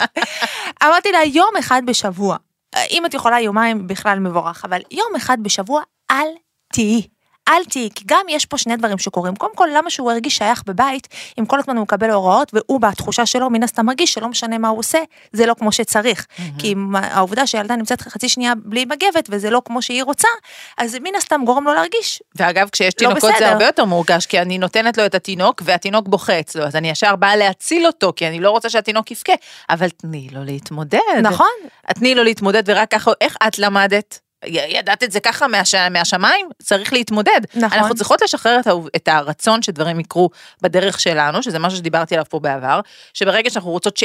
אמרתי 0.84 1.12
לה, 1.12 1.24
יום 1.24 1.50
אחד 1.58 1.82
בשבוע, 1.86 2.36
אם 2.90 3.06
את 3.06 3.14
יכולה 3.14 3.40
יומיים 3.40 3.86
בכלל 3.86 4.18
מבורך, 4.18 4.64
אבל 4.64 4.80
יום 4.90 5.16
אחד 5.16 5.38
בשבוע, 5.42 5.82
אל 6.10 6.26
תהיי. 6.72 7.02
שאלתי, 7.52 7.88
כי 7.94 8.04
גם 8.06 8.26
יש 8.28 8.46
פה 8.46 8.58
שני 8.58 8.76
דברים 8.76 8.98
שקורים. 8.98 9.36
קודם 9.36 9.54
כל, 9.54 9.68
למה 9.76 9.90
שהוא 9.90 10.10
הרגיש 10.10 10.36
שייך 10.36 10.62
בבית, 10.66 11.08
אם 11.38 11.46
כל 11.46 11.58
הזמן 11.58 11.76
הוא 11.76 11.82
מקבל 11.82 12.10
הוראות, 12.10 12.50
והוא 12.54 12.80
בתחושה 12.80 13.26
שלו, 13.26 13.50
מן 13.50 13.62
הסתם 13.62 13.86
מרגיש 13.86 14.12
שלא 14.12 14.28
משנה 14.28 14.58
מה 14.58 14.68
הוא 14.68 14.78
עושה, 14.78 14.98
זה 15.32 15.46
לא 15.46 15.54
כמו 15.58 15.72
שצריך. 15.72 16.26
כי 16.58 16.74
העובדה 16.94 17.46
שילדה 17.46 17.76
נמצאת 17.76 18.00
חצי 18.00 18.28
שנייה 18.28 18.52
בלי 18.64 18.84
מגבת, 18.84 19.28
וזה 19.30 19.50
לא 19.50 19.62
כמו 19.64 19.82
שהיא 19.82 20.02
רוצה, 20.02 20.28
אז 20.78 20.90
זה 20.90 21.00
מן 21.00 21.14
הסתם 21.16 21.40
גורם 21.44 21.64
לו 21.64 21.74
להרגיש. 21.74 22.22
ואגב, 22.36 22.68
כשיש 22.72 22.94
לא 22.94 22.98
תינוקות 22.98 23.22
זה 23.22 23.32
בסדר. 23.32 23.46
הרבה 23.46 23.64
יותר 23.64 23.84
מורגש, 23.84 24.26
כי 24.26 24.40
אני 24.40 24.58
נותנת 24.58 24.98
לו 24.98 25.06
את 25.06 25.14
התינוק, 25.14 25.62
והתינוק 25.64 26.08
בוכה 26.08 26.40
אצלו, 26.40 26.64
אז 26.64 26.76
אני 26.76 26.90
ישר 26.90 27.16
באה 27.16 27.36
להציל 27.36 27.86
אותו, 27.86 28.12
כי 28.16 28.26
אני 28.26 28.40
לא 28.40 28.50
רוצה 28.50 28.70
שהתינוק 28.70 29.10
יבכה, 29.10 29.32
אבל 29.70 29.88
תני 29.90 30.28
לו 30.32 30.44
להתמודד. 30.44 30.98
נכון. 31.22 31.46
תני 31.94 32.14
לו 32.14 32.24
להתמודד, 32.24 32.62
ורק 32.66 32.90
ככה, 32.90 33.10
איך 33.20 33.36
את 33.46 33.58
למדת? 33.58 34.31
ידעת 34.46 35.02
את 35.02 35.12
זה 35.12 35.20
ככה 35.20 35.48
מהש... 35.48 35.74
מהשמיים? 35.74 36.48
צריך 36.62 36.92
להתמודד. 36.92 37.40
נכון. 37.54 37.78
אנחנו 37.78 37.94
צריכות 37.94 38.22
לשחרר 38.22 38.60
את, 38.60 38.66
העוב- 38.66 38.88
את 38.96 39.08
הרצון 39.08 39.62
שדברים 39.62 40.00
יקרו 40.00 40.30
בדרך 40.62 41.00
שלנו, 41.00 41.42
שזה 41.42 41.58
משהו 41.58 41.78
שדיברתי 41.78 42.14
עליו 42.14 42.24
פה 42.28 42.40
בעבר, 42.40 42.80
שברגע 43.14 43.50
שאנחנו 43.50 43.70
רוצות 43.70 43.96
ש... 43.96 44.04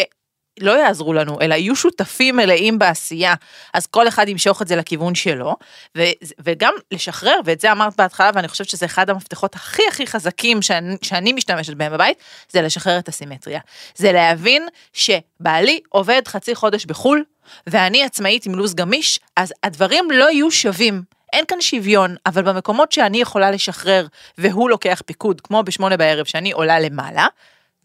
לא 0.59 0.71
יעזרו 0.71 1.13
לנו, 1.13 1.41
אלא 1.41 1.55
יהיו 1.55 1.75
שותפים 1.75 2.35
מלאים 2.35 2.79
בעשייה, 2.79 3.33
אז 3.73 3.87
כל 3.87 4.07
אחד 4.07 4.29
ימשוך 4.29 4.61
את 4.61 4.67
זה 4.67 4.75
לכיוון 4.75 5.15
שלו, 5.15 5.55
ו- 5.97 6.01
וגם 6.39 6.73
לשחרר, 6.91 7.39
ואת 7.45 7.61
זה 7.61 7.71
אמרת 7.71 7.93
בהתחלה, 7.97 8.31
ואני 8.33 8.47
חושבת 8.47 8.69
שזה 8.69 8.85
אחד 8.85 9.09
המפתחות 9.09 9.55
הכי 9.55 9.81
הכי 9.89 10.07
חזקים 10.07 10.61
שאני, 10.61 10.97
שאני 11.01 11.33
משתמשת 11.33 11.73
בהם 11.73 11.93
בבית, 11.93 12.17
זה 12.49 12.61
לשחרר 12.61 12.99
את 12.99 13.07
הסימטריה. 13.07 13.59
זה 13.95 14.11
להבין 14.11 14.67
שבעלי 14.93 15.79
עובד 15.89 16.21
חצי 16.27 16.55
חודש 16.55 16.85
בחו"ל, 16.85 17.23
ואני 17.67 18.03
עצמאית 18.03 18.45
עם 18.45 18.55
לו"ז 18.55 18.75
גמיש, 18.75 19.19
אז 19.35 19.53
הדברים 19.63 20.11
לא 20.11 20.29
יהיו 20.29 20.51
שווים. 20.51 21.01
אין 21.33 21.45
כאן 21.47 21.61
שוויון, 21.61 22.15
אבל 22.25 22.41
במקומות 22.41 22.91
שאני 22.91 23.21
יכולה 23.21 23.51
לשחרר 23.51 24.07
והוא 24.37 24.69
לוקח 24.69 25.01
פיקוד, 25.05 25.41
כמו 25.41 25.63
בשמונה 25.63 25.97
בערב 25.97 26.25
שאני 26.25 26.51
עולה 26.51 26.79
למעלה, 26.79 27.27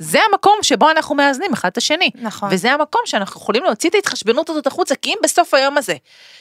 זה 0.02 0.18
המקום 0.30 0.59
שבו 0.62 0.90
אנחנו 0.90 1.14
מאזנים 1.14 1.52
אחד 1.52 1.68
את 1.68 1.76
השני. 1.76 2.11
נכון. 2.14 2.49
וזה 2.52 2.73
המקום 2.73 3.02
שאנחנו 3.04 3.40
יכולים 3.40 3.64
להוציא 3.64 3.90
את 3.90 3.94
ההתחשבנות 3.94 4.50
הזאת 4.50 4.66
החוצה, 4.66 4.94
כי 4.94 5.11
אם 5.11 5.18
בסוף 5.23 5.54
היום 5.54 5.78
הזה 5.78 5.94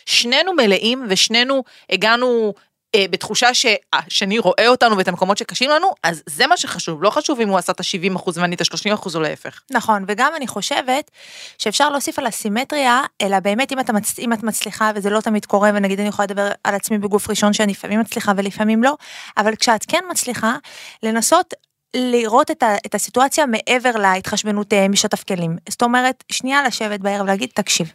שנינו 0.05 0.53
מלאים 0.53 1.05
ושנינו 1.09 1.63
הגענו 1.89 2.53
אה, 2.95 3.05
בתחושה 3.09 3.53
שהשני 3.53 4.39
רואה 4.39 4.67
אותנו 4.67 4.97
ואת 4.97 5.07
המקומות 5.07 5.37
שקשים 5.37 5.69
לנו, 5.69 5.91
אז 6.03 6.23
זה 6.25 6.47
מה 6.47 6.57
שחשוב, 6.57 7.03
לא 7.03 7.09
חשוב 7.09 7.39
אם 7.39 7.49
הוא 7.49 7.57
עשה 7.57 7.71
את 7.71 7.79
ה-70 7.79 8.15
אחוז 8.15 8.37
ואני 8.37 8.55
את 8.55 8.61
ה-30 8.61 8.93
אחוז 8.93 9.15
או 9.15 9.21
להפך. 9.21 9.61
נכון, 9.71 10.05
וגם 10.07 10.31
אני 10.35 10.47
חושבת 10.47 11.11
שאפשר 11.57 11.89
להוסיף 11.89 12.19
על 12.19 12.25
הסימטריה, 12.25 13.01
אלא 13.21 13.39
באמת 13.39 13.71
אם, 13.71 13.79
אתה 13.79 13.93
מצ... 13.93 14.19
אם 14.19 14.33
את 14.33 14.43
מצליחה, 14.43 14.91
וזה 14.95 15.09
לא 15.09 15.21
תמיד 15.21 15.45
קורה, 15.45 15.71
ונגיד 15.73 15.99
אני 15.99 16.09
יכולה 16.09 16.25
לדבר 16.25 16.49
על 16.63 16.75
עצמי 16.75 16.97
בגוף 16.97 17.29
ראשון 17.29 17.53
שאני 17.53 17.71
לפעמים 17.71 17.99
מצליחה 17.99 18.31
ולפעמים 18.37 18.83
לא, 18.83 18.95
אבל 19.37 19.55
כשאת 19.55 19.85
כן 19.87 20.03
מצליחה, 20.11 20.55
לנסות 21.03 21.53
לראות 21.95 22.51
את, 22.51 22.63
ה... 22.63 22.75
את 22.85 22.95
הסיטואציה 22.95 23.45
מעבר 23.45 23.91
להתחשבנות 23.91 24.73
אה, 24.73 24.87
משתף 24.87 25.23
כלים. 25.23 25.57
זאת 25.69 25.81
אומרת, 25.81 26.23
שנייה 26.31 26.63
לשבת 26.63 26.99
בערב 26.99 27.21
ולהגיד, 27.21 27.49
תקשיב. 27.55 27.91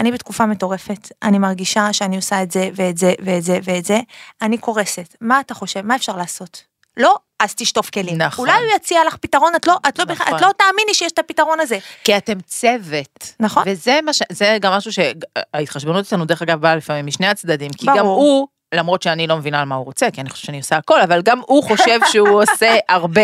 אני 0.00 0.12
בתקופה 0.12 0.46
מטורפת, 0.46 1.08
אני 1.22 1.38
מרגישה 1.38 1.92
שאני 1.92 2.16
עושה 2.16 2.42
את 2.42 2.50
זה 2.50 2.70
ואת 2.74 2.98
זה 2.98 3.12
ואת 3.24 3.42
זה 3.42 3.58
ואת 3.64 3.84
זה, 3.84 4.00
אני 4.42 4.58
קורסת. 4.58 5.16
מה 5.20 5.40
אתה 5.40 5.54
חושב? 5.54 5.80
מה 5.80 5.96
אפשר 5.96 6.16
לעשות? 6.16 6.62
לא, 6.96 7.16
אז 7.40 7.54
תשטוף 7.54 7.90
כלים. 7.90 8.18
נכון. 8.18 8.48
אולי 8.48 8.58
הוא 8.64 8.72
יציע 8.76 9.04
לך 9.06 9.16
פתרון, 9.16 9.52
את 9.56 9.66
לא, 9.66 9.76
את 9.88 9.98
לא, 9.98 10.04
בכלל- 10.04 10.26
נכון. 10.26 10.38
את 10.38 10.42
לא 10.42 10.50
תאמיני 10.58 10.94
שיש 10.94 11.12
את 11.12 11.18
הפתרון 11.18 11.60
הזה. 11.60 11.78
כי 12.04 12.16
אתם 12.16 12.40
צוות. 12.40 13.34
נכון. 13.40 13.62
וזה 13.66 13.98
מה 14.04 14.12
ש... 14.12 14.22
זה 14.32 14.58
גם 14.60 14.72
משהו 14.72 14.92
שההתחשבנות 14.92 16.04
אצלנו 16.06 16.24
דרך 16.24 16.42
אגב 16.42 16.60
באה 16.60 16.76
לפעמים 16.76 17.06
משני 17.06 17.26
הצדדים, 17.26 17.70
כי 17.72 17.86
גם 17.86 17.96
ברור. 17.96 18.16
הוא, 18.20 18.48
למרות 18.74 19.02
שאני 19.02 19.26
לא 19.26 19.36
מבינה 19.36 19.60
על 19.60 19.64
מה 19.64 19.74
הוא 19.74 19.84
רוצה, 19.84 20.10
כי 20.10 20.20
אני 20.20 20.30
חושבת 20.30 20.46
שאני 20.46 20.58
עושה 20.58 20.76
הכל, 20.76 21.00
אבל 21.00 21.22
גם 21.22 21.40
הוא 21.46 21.64
חושב 21.64 21.98
שהוא 22.12 22.28
עושה 22.42 22.76
הרבה. 22.88 23.22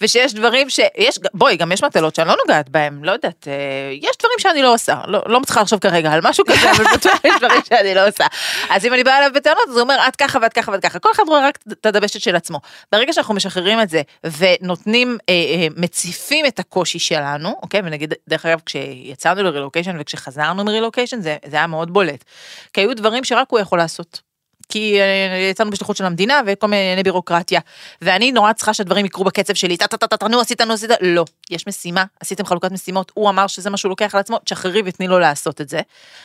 ושיש 0.00 0.34
דברים 0.34 0.70
ש... 0.70 0.80
יש, 0.96 1.18
בואי, 1.34 1.56
גם 1.56 1.72
יש 1.72 1.84
מטלות 1.84 2.14
שאני 2.14 2.28
לא 2.28 2.36
נוגעת 2.46 2.68
בהם, 2.68 3.04
לא 3.04 3.12
יודעת, 3.12 3.48
אה, 3.48 3.52
יש 3.92 4.16
דברים 4.18 4.38
שאני 4.38 4.62
לא 4.62 4.74
עושה, 4.74 5.00
לא, 5.06 5.22
לא 5.26 5.40
מצליחה 5.40 5.60
לחשוב 5.60 5.78
כרגע 5.78 6.12
על 6.12 6.20
משהו 6.22 6.44
כזה, 6.44 6.70
אבל 6.70 6.84
בטוח 6.94 7.18
יש 7.24 7.34
דברים 7.38 7.60
שאני 7.68 7.94
לא 7.94 8.08
עושה. 8.08 8.26
אז 8.70 8.84
אם 8.84 8.94
אני 8.94 9.04
באה 9.04 9.18
אליו 9.18 9.30
בטענות, 9.34 9.68
אז 9.68 9.74
הוא 9.74 9.80
אומר, 9.80 9.96
את 10.08 10.16
ככה 10.16 10.38
ואת 10.42 10.52
ככה 10.52 10.72
ואת 10.72 10.82
ככה. 10.82 10.98
כל 10.98 11.08
אחד 11.12 11.22
רואה 11.26 11.48
רק 11.48 11.58
את 11.72 11.86
הדבשת 11.86 12.20
של 12.20 12.36
עצמו. 12.36 12.60
ברגע 12.92 13.12
שאנחנו 13.12 13.34
משחררים 13.34 13.80
את 13.80 13.88
זה, 13.90 14.02
ונותנים, 14.38 15.18
אה, 15.28 15.34
אה, 15.34 15.66
מציפים 15.76 16.46
את 16.46 16.58
הקושי 16.58 16.98
שלנו, 16.98 17.56
אוקיי? 17.62 17.80
ונגיד, 17.84 18.14
דרך 18.28 18.46
אגב, 18.46 18.60
כשיצאנו 18.66 19.42
לרילוקיישן 19.42 19.96
וכשחזרנו 20.00 20.64
מרילוקיישן, 20.64 21.20
זה, 21.20 21.36
זה 21.46 21.56
היה 21.56 21.66
מאוד 21.66 21.92
בולט. 21.92 22.24
כי 22.72 22.80
היו 22.80 22.96
דברים 22.96 23.24
שרק 23.24 23.46
הוא 23.50 23.60
יכול 23.60 23.78
לעשות. 23.78 24.33
כי 24.74 25.00
אה, 25.00 25.48
יצאנו 25.50 25.70
בשליחות 25.70 25.96
של 25.96 26.04
המדינה 26.04 26.40
וכל 26.46 26.66
מיני 26.66 27.02
בירוקרטיה. 27.02 27.60
ואני 28.02 28.32
נורא 28.32 28.52
צריכה 28.52 28.74
שהדברים 28.74 29.06
יקרו 29.06 29.24
בקצב 29.24 29.54
שלי, 29.54 29.76
טה 29.76 29.86
טה 29.86 30.16
טה 30.16 30.28
נו 30.28 30.40
עשית, 30.40 30.60
נו 30.60 30.72
עשית, 30.72 30.90
לא. 31.00 31.24
יש 31.50 31.66
משימה, 31.66 32.04
עשיתם 32.20 32.46
חלוקת 32.46 32.72
משימות, 32.72 33.12
הוא 33.14 33.30
אמר 33.30 33.46
שזה 33.46 33.70
מה 33.70 33.76
שהוא 33.76 33.90
לוקח 33.90 34.14
על 34.14 34.20
עצמו, 34.20 34.38
תשחררי 34.44 34.82
ותני 34.84 35.08
לו 35.08 35.18
לעשות 35.18 35.60
את 35.60 35.68
זה. 35.68 35.80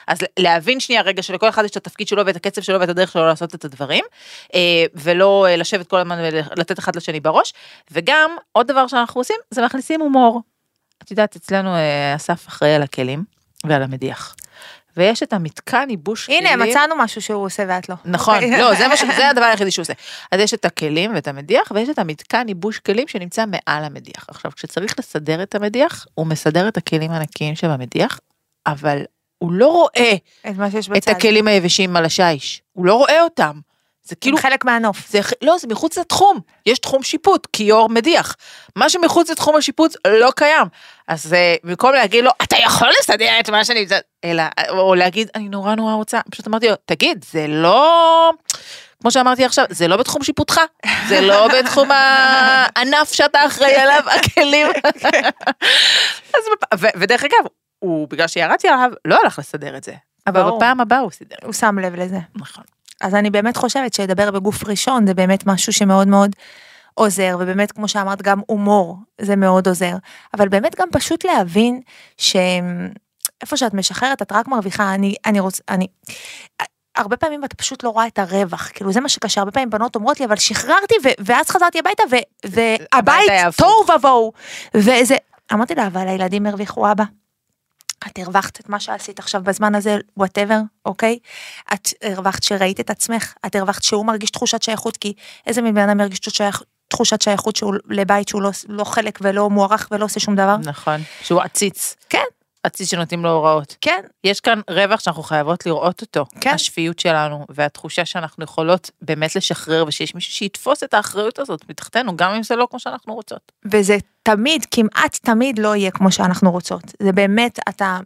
אז 0.07 0.19
להבין 0.39 0.79
שנייה 0.79 1.01
רגע 1.01 1.23
שלכל 1.23 1.49
אחד 1.49 1.65
יש 1.65 1.71
את 1.71 1.77
התפקיד 1.77 2.07
שלו 2.07 2.25
ואת 2.25 2.35
הקצב 2.35 2.61
שלו 2.61 2.79
ואת 2.79 2.89
הדרך 2.89 3.11
שלו 3.11 3.25
לעשות 3.25 3.55
את 3.55 3.65
הדברים, 3.65 4.03
אה, 4.55 4.85
ולא 4.95 5.45
אה, 5.49 5.55
לשבת 5.55 5.87
כל 5.87 5.97
הזמן 5.97 6.17
ולתת 6.21 6.79
אחד 6.79 6.95
לשני 6.95 7.19
בראש. 7.19 7.53
וגם, 7.91 8.31
עוד 8.51 8.67
דבר 8.67 8.87
שאנחנו 8.87 9.21
עושים, 9.21 9.37
זה 9.51 9.65
מכניסים 9.65 10.01
הומור. 10.01 10.41
את 11.03 11.11
יודעת, 11.11 11.35
אצלנו 11.35 11.75
אסף 12.15 12.47
אחראי 12.47 12.73
על 12.73 12.81
הכלים 12.81 13.23
ועל 13.65 13.83
המדיח. 13.83 14.35
ויש 14.97 15.23
את 15.23 15.33
המתקן 15.33 15.87
ייבוש 15.89 16.25
כלים. 16.25 16.45
הנה, 16.45 16.65
מצאנו 16.65 16.95
משהו 16.97 17.21
שהוא 17.21 17.45
עושה 17.45 17.63
ואת 17.67 17.89
לא. 17.89 17.95
נכון. 18.05 18.43
לא, 18.61 18.75
זה, 18.75 18.87
מה 18.87 18.97
ש... 18.97 19.03
זה 19.15 19.29
הדבר 19.29 19.45
היחידי 19.45 19.71
שהוא 19.71 19.83
עושה. 19.83 19.93
אז 20.31 20.39
יש 20.39 20.53
את 20.53 20.65
הכלים 20.65 21.15
ואת 21.15 21.27
המדיח, 21.27 21.71
ויש 21.75 21.89
את 21.89 21.99
המתקן 21.99 22.45
ייבוש 22.47 22.79
כלים 22.79 23.07
שנמצא 23.07 23.45
מעל 23.45 23.83
המדיח. 23.83 24.25
עכשיו, 24.27 24.51
כשצריך 24.55 24.99
לסדר 24.99 25.43
את 25.43 25.55
המדיח, 25.55 26.05
הוא 26.15 26.27
מסדר 26.27 26.67
את 26.67 26.77
הכלים 26.77 27.11
הנקיים 27.11 27.55
שבמדיח, 27.55 28.19
אבל 28.67 29.03
הוא 29.37 29.51
לא 29.51 29.67
רואה 29.67 30.13
את 30.45 30.97
את. 30.97 31.07
הכלים 31.07 31.47
היבשים 31.47 31.95
על 31.95 32.05
השיש. 32.05 32.61
הוא 32.73 32.85
לא 32.85 32.93
רואה 32.93 33.23
אותם. 33.23 33.59
זה 34.09 34.15
כאילו, 34.15 34.37
חלק 34.37 34.65
מהנוף. 34.65 35.09
זה, 35.09 35.19
לא, 35.41 35.57
זה 35.57 35.67
מחוץ 35.67 35.97
לתחום. 35.97 36.39
יש 36.65 36.79
תחום 36.79 37.03
שיפוט, 37.03 37.47
כיור 37.53 37.89
מדיח. 37.89 38.35
מה 38.75 38.89
שמחוץ 38.89 39.29
לתחום 39.29 39.55
השיפוט 39.55 39.95
לא 40.07 40.31
קיים. 40.35 40.67
אז 41.07 41.33
אה, 41.33 41.55
במקום 41.63 41.91
להגיד 41.91 42.23
לו, 42.23 42.31
אתה 42.43 42.57
יכול 42.57 42.89
לסדר 42.99 43.39
את 43.39 43.49
מה 43.49 43.65
שאני... 43.65 43.85
אלא, 44.23 44.43
או 44.69 44.95
להגיד, 44.95 45.29
אני 45.35 45.49
נורא 45.49 45.75
נורא 45.75 45.93
רוצה, 45.93 46.19
פשוט 46.31 46.47
אמרתי 46.47 46.67
לו, 46.69 46.75
תגיד, 46.85 47.25
זה 47.31 47.45
לא... 47.47 48.31
כמו 49.01 49.11
שאמרתי 49.11 49.45
עכשיו, 49.45 49.65
זה 49.69 49.87
לא 49.87 49.97
בתחום 49.97 50.23
שיפוטך, 50.23 50.57
זה 51.07 51.21
לא 51.21 51.47
בתחום 51.59 51.89
הענף 51.91 53.13
שאתה 53.13 53.45
אחראי 53.45 53.75
עליו, 53.75 54.03
הכלים. 54.09 54.67
אז 56.33 56.43
בפ- 56.51 56.75
ו- 56.79 56.99
ודרך 56.99 57.23
אגב, 57.23 57.45
הוא, 57.79 58.07
בגלל 58.09 58.27
שירדתי 58.27 58.67
עליו, 58.67 58.91
לא 59.05 59.17
הלך 59.23 59.39
לסדר 59.39 59.77
את 59.77 59.83
זה. 59.83 59.93
אבל. 60.27 60.43
בפעם 60.57 60.81
הבאה 60.81 60.99
הוא 60.99 61.11
סידר. 61.11 61.35
הוא 61.43 61.53
שם 61.53 61.79
לב 61.79 61.95
לזה. 61.95 62.17
נכון. 62.35 62.63
אז 63.01 63.15
אני 63.15 63.29
באמת 63.29 63.57
חושבת 63.57 63.93
שלדבר 63.93 64.31
בגוף 64.31 64.67
ראשון 64.67 65.07
זה 65.07 65.13
באמת 65.13 65.45
משהו 65.47 65.73
שמאוד 65.73 66.07
מאוד 66.07 66.35
עוזר, 66.93 67.37
ובאמת, 67.39 67.71
כמו 67.71 67.87
שאמרת, 67.87 68.21
גם 68.21 68.39
הומור 68.47 68.97
זה 69.21 69.35
מאוד 69.35 69.67
עוזר. 69.67 69.95
אבל 70.37 70.49
באמת 70.49 70.75
גם 70.79 70.87
פשוט 70.91 71.25
להבין 71.25 71.81
שאיפה 72.17 73.57
שאת 73.57 73.73
משחררת, 73.73 74.21
את 74.21 74.31
רק 74.31 74.47
מרוויחה, 74.47 74.93
אני, 74.93 75.15
אני 75.25 75.39
רוצה, 75.39 75.63
אני... 75.69 75.87
הרבה 76.95 77.17
פעמים 77.17 77.45
אתה 77.45 77.55
פשוט 77.55 77.83
לא 77.83 77.89
רואה 77.89 78.07
את 78.07 78.19
הרווח, 78.19 78.69
כאילו 78.73 78.91
זה 78.91 78.99
מה 78.99 79.09
שקשה, 79.09 79.41
הרבה 79.41 79.51
פעמים 79.51 79.69
בנות 79.69 79.95
אומרות 79.95 80.19
לי, 80.19 80.25
אבל 80.25 80.35
שחררתי 80.35 80.95
ו- 81.03 81.23
ואז 81.25 81.49
חזרתי 81.49 81.79
הביתה 81.79 82.03
ו- 82.11 82.49
והבית. 82.49 83.29
תוהו 83.57 83.97
ובוהו. 83.97 84.31
וזה, 84.73 85.15
אמרתי 85.53 85.75
לה, 85.75 85.87
אבל 85.87 86.07
הילדים 86.07 86.45
הרוויחו 86.45 86.91
אבא. 86.91 87.03
את 88.07 88.19
הרווחת 88.19 88.59
את 88.59 88.69
מה 88.69 88.79
שעשית 88.79 89.19
עכשיו 89.19 89.41
בזמן 89.43 89.75
הזה, 89.75 89.97
וואטאבר, 90.17 90.59
אוקיי? 90.85 91.19
את 91.73 91.87
הרווחת 92.03 92.43
שראית 92.43 92.79
את 92.79 92.89
עצמך, 92.89 93.33
את 93.45 93.55
הרווחת 93.55 93.83
שהוא 93.83 94.05
מרגיש 94.05 94.29
תחושת 94.31 94.61
שייכות, 94.63 94.97
כי 94.97 95.13
איזה 95.47 95.61
מין 95.61 95.73
בן 95.75 95.89
אדם 95.89 95.99
ירגיש 95.99 96.19
שייך- 96.29 96.61
תחושת 96.87 97.21
שייכות 97.21 97.55
שהוא 97.55 97.73
לבית 97.89 98.27
שהוא 98.27 98.41
לא, 98.41 98.49
לא 98.67 98.83
חלק 98.83 99.19
ולא 99.21 99.49
מוערך 99.49 99.87
ולא 99.91 100.05
עושה 100.05 100.19
שום 100.19 100.35
דבר? 100.35 100.57
נכון. 100.57 101.01
שהוא 101.23 101.41
עציץ. 101.41 101.95
כן, 102.09 102.23
עציץ 102.63 102.89
שנותנים 102.89 103.23
לו 103.23 103.29
הוראות. 103.29 103.75
כן, 103.81 104.01
יש 104.23 104.41
כאן 104.41 104.61
רווח 104.69 104.99
שאנחנו 104.99 105.23
חייבות 105.23 105.65
לראות 105.65 106.01
אותו. 106.01 106.25
כן. 106.41 106.53
השפיות 106.53 106.99
שלנו, 106.99 107.45
והתחושה 107.49 108.05
שאנחנו 108.05 108.43
יכולות 108.43 108.91
באמת 109.01 109.35
לשחרר, 109.35 109.83
ושיש 109.87 110.15
מישהו 110.15 110.33
שיתפוס 110.33 110.83
את 110.83 110.93
האחריות 110.93 111.39
הזאת 111.39 111.69
מתחתנו, 111.69 112.17
גם 112.17 112.31
אם 112.31 112.43
זה 112.43 112.55
לא 112.55 112.67
כמו 112.69 112.79
שאנחנו 112.79 113.13
רוצות. 113.13 113.51
וזה 113.65 113.97
תמיד, 114.23 114.65
כמעט 114.71 115.17
תמיד 115.21 115.59
לא 115.59 115.75
יהיה 115.75 115.91
כמו 115.91 116.11
שאנחנו 116.11 116.51
רוצות. 116.51 116.83
זה 117.03 117.11
באמת, 117.11 117.59
אתה, 117.69 117.99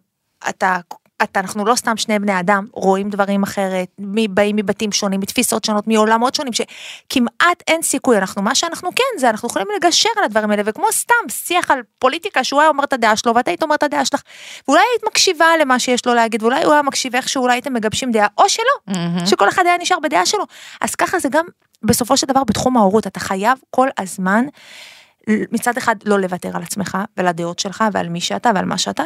אתה, 0.49 0.77
אתה, 1.23 1.39
אנחנו 1.39 1.65
לא 1.65 1.75
סתם 1.75 1.97
שני 1.97 2.19
בני 2.19 2.39
אדם, 2.39 2.65
רואים 2.73 3.09
דברים 3.09 3.43
אחרת, 3.43 3.87
באים 4.29 4.55
מבתים 4.55 4.91
שונים, 4.91 5.19
מתפיסות 5.19 5.65
שונות, 5.65 5.87
מעולמות 5.87 6.35
שונים, 6.35 6.53
שכמעט 6.53 7.63
אין 7.67 7.81
סיכוי, 7.81 8.17
אנחנו, 8.17 8.41
מה 8.41 8.55
שאנחנו 8.55 8.89
כן, 8.95 9.19
זה 9.19 9.29
אנחנו 9.29 9.47
יכולים 9.47 9.67
לגשר 9.75 10.09
על 10.17 10.23
הדברים 10.23 10.51
האלה, 10.51 10.63
וכמו 10.65 10.85
סתם 10.91 11.29
שיח 11.29 11.71
על 11.71 11.79
פוליטיקה, 11.99 12.43
שהוא 12.43 12.61
היה 12.61 12.69
אומר 12.69 12.83
את 12.83 12.93
הדעה 12.93 13.15
שלו, 13.15 13.35
ואת 13.35 13.47
היית 13.47 13.63
אומרת 13.63 13.77
את 13.77 13.83
הדעה 13.83 14.05
שלך, 14.05 14.21
ואולי 14.67 14.81
היית 14.91 15.03
מקשיבה 15.07 15.47
למה 15.61 15.79
שיש 15.79 16.05
לו 16.05 16.13
להגיד, 16.13 16.43
ואולי 16.43 16.63
הוא 16.63 16.73
היה 16.73 16.81
מקשיב 16.81 17.15
איכשהו, 17.15 17.43
אולי 17.43 17.53
הייתם 17.53 17.73
מגבשים 17.73 18.11
דעה, 18.11 18.27
או 18.37 18.49
שלא, 18.49 18.95
שכל 19.25 19.49
אחד 19.49 19.63
היה 19.65 19.77
נשאר 19.77 19.99
בדעה 19.99 20.25
שלו. 20.25 20.43
אז 20.81 20.95
ככה 20.95 21.19
זה 21.19 21.29
גם 21.29 21.45
בסופו 21.83 22.17
של 22.17 22.27
דבר 22.27 22.43
בתחום 22.43 22.77
ההורות 22.77 23.07
אתה 23.07 23.19
חייב 23.19 23.57
כל 23.69 23.87
הזמן 23.99 24.45
מצד 25.29 25.77
אחד 25.77 25.95
לא 26.05 26.19
לוותר 26.19 26.55
על 26.55 26.63
עצמך 26.63 26.97
ועל 27.17 27.27
הדעות 27.27 27.59
שלך 27.59 27.83
ועל 27.93 28.09
מי 28.09 28.21
שאתה 28.21 28.51
ועל 28.55 28.65
מה 28.65 28.77
שאתה. 28.77 29.03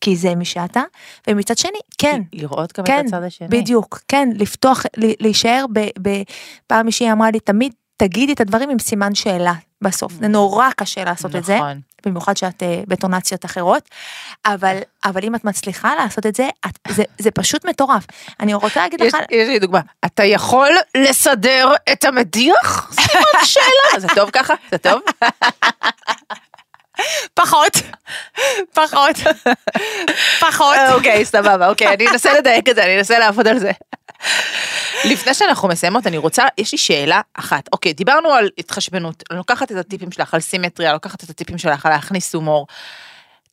כי 0.00 0.16
זה 0.16 0.34
מי 0.34 0.44
שאתה, 0.44 0.82
ומצד 1.26 1.58
שני, 1.58 1.78
כן, 1.98 2.22
לראות 2.32 2.78
גם 2.78 2.84
כן, 2.84 3.00
את 3.00 3.06
הצד 3.06 3.22
השני. 3.22 3.48
בדיוק, 3.48 4.00
כן, 4.08 4.28
לפתוח, 4.34 4.82
להישאר 4.96 5.64
ב... 5.72 5.80
ב 6.02 6.22
פעם 6.66 6.86
מישהי 6.86 7.12
אמרה 7.12 7.30
לי, 7.30 7.40
תמיד 7.40 7.72
תגידי 7.96 8.32
את 8.32 8.40
הדברים 8.40 8.70
עם 8.70 8.78
סימן 8.78 9.14
שאלה 9.14 9.52
בסוף. 9.82 10.12
זה 10.12 10.28
נורא 10.28 10.68
קשה 10.76 11.04
לעשות 11.04 11.36
את 11.36 11.44
זה, 11.44 11.56
נכון. 11.56 11.80
במיוחד 12.06 12.36
שאת 12.36 12.62
אה, 12.62 12.82
בטונציות 12.88 13.44
אחרות, 13.44 13.88
אבל, 14.46 14.78
אבל 15.04 15.24
אם 15.24 15.34
את 15.34 15.44
מצליחה 15.44 15.94
לעשות 15.94 16.26
את 16.26 16.34
זה, 16.34 16.48
את, 16.66 16.78
זה, 16.88 17.02
זה 17.18 17.30
פשוט 17.30 17.64
מטורף. 17.64 18.06
אני 18.40 18.54
רוצה 18.54 18.80
להגיד 18.80 19.00
יש, 19.00 19.14
לך, 19.14 19.20
יש 19.30 19.48
לי 19.48 19.58
דוגמה, 19.58 19.80
אתה 20.04 20.24
יכול 20.24 20.70
לסדר 20.96 21.72
את 21.92 22.04
המדיח? 22.04 22.92
סימן 22.94 23.44
שאלה. 23.44 24.00
זה 24.00 24.08
טוב 24.14 24.30
ככה? 24.30 24.54
זה 24.70 24.78
טוב? 24.78 25.00
פחות, 27.34 27.72
פחות, 28.74 29.16
פחות. 30.40 30.76
אוקיי, 30.92 31.24
סבבה, 31.24 31.68
אוקיי, 31.68 31.94
אני 31.94 32.08
אנסה 32.08 32.32
לדייק 32.32 32.68
את 32.68 32.74
זה, 32.74 32.84
אני 32.84 32.98
אנסה 32.98 33.18
לעבוד 33.18 33.48
על 33.48 33.58
זה. 33.58 33.70
לפני 35.04 35.34
שאנחנו 35.34 35.68
מסיימות, 35.68 36.06
אני 36.06 36.18
רוצה, 36.18 36.44
יש 36.58 36.72
לי 36.72 36.78
שאלה 36.78 37.20
אחת. 37.34 37.68
אוקיי, 37.72 37.92
דיברנו 37.92 38.32
על 38.32 38.48
התחשבנות, 38.58 39.22
אני 39.30 39.38
לוקחת 39.38 39.72
את 39.72 39.76
הטיפים 39.76 40.12
שלך 40.12 40.34
על 40.34 40.40
סימטריה, 40.40 40.92
לוקחת 40.92 41.24
את 41.24 41.30
הטיפים 41.30 41.58
שלך 41.58 41.86
על 41.86 41.92
להכניס 41.92 42.34
הומור. 42.34 42.66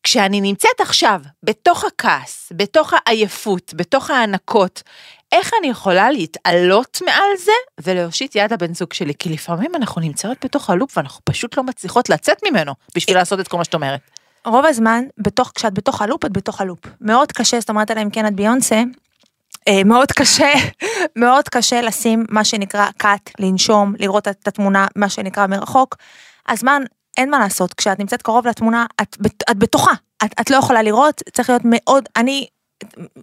כשאני 0.08 0.42
נמצאת 0.42 0.82
עכשיו 0.82 1.22
בתוך 1.44 1.84
הכעס, 1.86 2.52
בתוך 2.56 2.94
העייפות, 2.94 3.74
בתוך 3.76 4.10
ההנקות, 4.10 4.84
איך 5.32 5.52
אני 5.60 5.68
יכולה 5.68 6.12
להתעלות 6.12 7.00
מעל 7.06 7.38
זה 7.38 7.52
ולהושיט 7.82 8.36
יד 8.36 8.54
לבן 8.54 8.74
זוג 8.74 8.94
שלי? 8.94 9.14
כי 9.20 9.30
לפעמים 9.30 9.76
אנחנו 9.76 10.02
נמצאות 10.02 10.38
בתוך 10.46 10.70
הלופ 10.70 10.98
ואנחנו 10.98 11.22
פשוט 11.24 11.58
לא 11.58 11.64
מצליחות 11.64 12.10
לצאת 12.10 12.38
ממנו 12.50 12.74
בשביל 12.96 13.18
לעשות 13.18 13.40
את 13.40 13.48
כל 13.48 13.58
מה 13.58 13.64
שאת 13.64 13.74
אומרת. 13.74 14.00
רוב 14.46 14.66
הזמן, 14.66 15.04
בתוך, 15.18 15.52
כשאת 15.56 15.74
בתוך 15.74 16.02
הלופ, 16.02 16.26
את 16.26 16.32
בתוך 16.32 16.62
הלופ. 16.62 16.80
מאוד 17.02 17.32
קשה, 17.32 17.60
זאת 17.60 17.70
אומרת, 17.70 17.92
אלא 17.92 18.02
אם 18.02 18.10
כן 18.10 18.28
את 18.28 18.34
ביונסה, 18.34 18.84
אה, 19.68 19.84
מאוד 19.84 20.12
קשה, 20.12 20.54
מאוד 21.16 21.50
קשה 21.50 21.82
לשים 21.82 22.26
מה 22.30 22.44
שנקרא 22.44 22.90
cut, 23.04 23.32
לנשום, 23.40 23.94
לראות 24.00 24.28
את 24.28 24.48
התמונה, 24.48 24.88
מה 24.96 25.10
שנקרא 25.10 25.48
מרחוק. 25.48 25.96
הזמן, 26.50 26.82
אין 27.18 27.30
מה 27.30 27.40
לעשות, 27.40 27.74
כשאת 27.74 28.00
נמצאת 28.00 28.22
קרוב 28.22 28.48
לתמונה, 28.48 28.86
את, 29.02 29.18
את 29.52 29.58
בתוכה, 29.58 29.94
את, 30.26 30.32
את 30.42 30.50
לא 30.50 30.56
יכולה 30.56 30.82
לראות, 30.82 31.22
צריך 31.34 31.50
להיות 31.50 31.62
מאוד, 31.66 32.04
אני, 32.16 32.48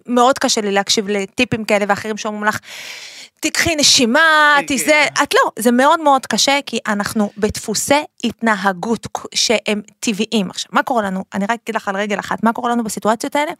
מאוד 0.07 0.39
קשה 0.39 0.61
לי 0.61 0.71
להקשיב 0.71 1.07
לטיפים 1.07 1.65
כאלה 1.65 1.85
ואחרים 1.87 2.17
שאומרים 2.17 2.43
לך, 2.43 2.59
תיקחי 3.45 3.75
נשימה, 3.75 4.55
תזה, 4.67 5.05
את 5.23 5.33
לא, 5.33 5.51
זה 5.59 5.71
מאוד 5.71 5.99
מאוד 5.99 6.25
קשה, 6.25 6.59
כי 6.65 6.79
אנחנו 6.87 7.31
בדפוסי 7.37 8.03
התנהגות 8.23 9.07
שהם 9.35 9.81
טבעיים. 9.99 10.49
עכשיו, 10.49 10.69
מה 10.71 10.83
קורה 10.83 11.03
לנו? 11.03 11.23
אני 11.33 11.45
רק 11.45 11.59
אגיד 11.63 11.75
לך 11.75 11.87
על 11.87 11.95
רגל 11.95 12.19
אחת, 12.19 12.43
מה 12.43 12.53
קורה 12.53 12.71
לנו 12.71 12.83
בסיטואציות 12.83 13.35
האלה? 13.35 13.51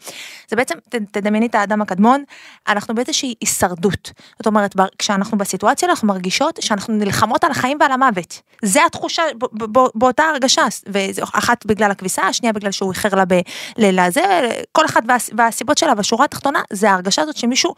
זה 0.50 0.56
בעצם, 0.56 0.75
תדמייני 1.12 1.46
את 1.46 1.56
האדם 1.56 1.82
הקדמון, 1.82 2.24
אנחנו 2.68 2.96
באיזושהי 2.96 3.34
הישרדות. 3.42 4.12
זאת 4.39 4.48
אומרת, 4.48 4.75
כשאנחנו 5.00 5.38
בסיטואציה, 5.38 5.89
אנחנו 5.89 6.08
מרגישות 6.08 6.60
שאנחנו 6.62 6.94
נלחמות 6.94 7.44
על 7.44 7.51
החיים 7.51 7.77
ועל 7.80 7.92
המוות. 7.92 8.42
זה 8.63 8.86
התחושה 8.86 9.24
באותה 9.96 10.24
הרגשה, 10.24 10.65
ואחת 10.88 11.65
בגלל 11.65 11.92
הכביסה, 11.92 12.22
השנייה 12.22 12.54
בגלל 12.54 12.72
שהוא 12.72 12.92
איחר 12.92 13.15
לה 13.15 13.24
ב... 13.27 13.34
לזה, 13.77 14.50
כל 14.72 14.86
אחת 14.86 15.04
וה- 15.08 15.38
והסיבות 15.38 15.77
שלה, 15.77 15.96
בשורה 15.96 16.25
התחתונה, 16.25 16.62
זה 16.74 16.92
ההרגשה 16.92 17.22
הזאת 17.22 17.38
שמישהו 17.38 17.75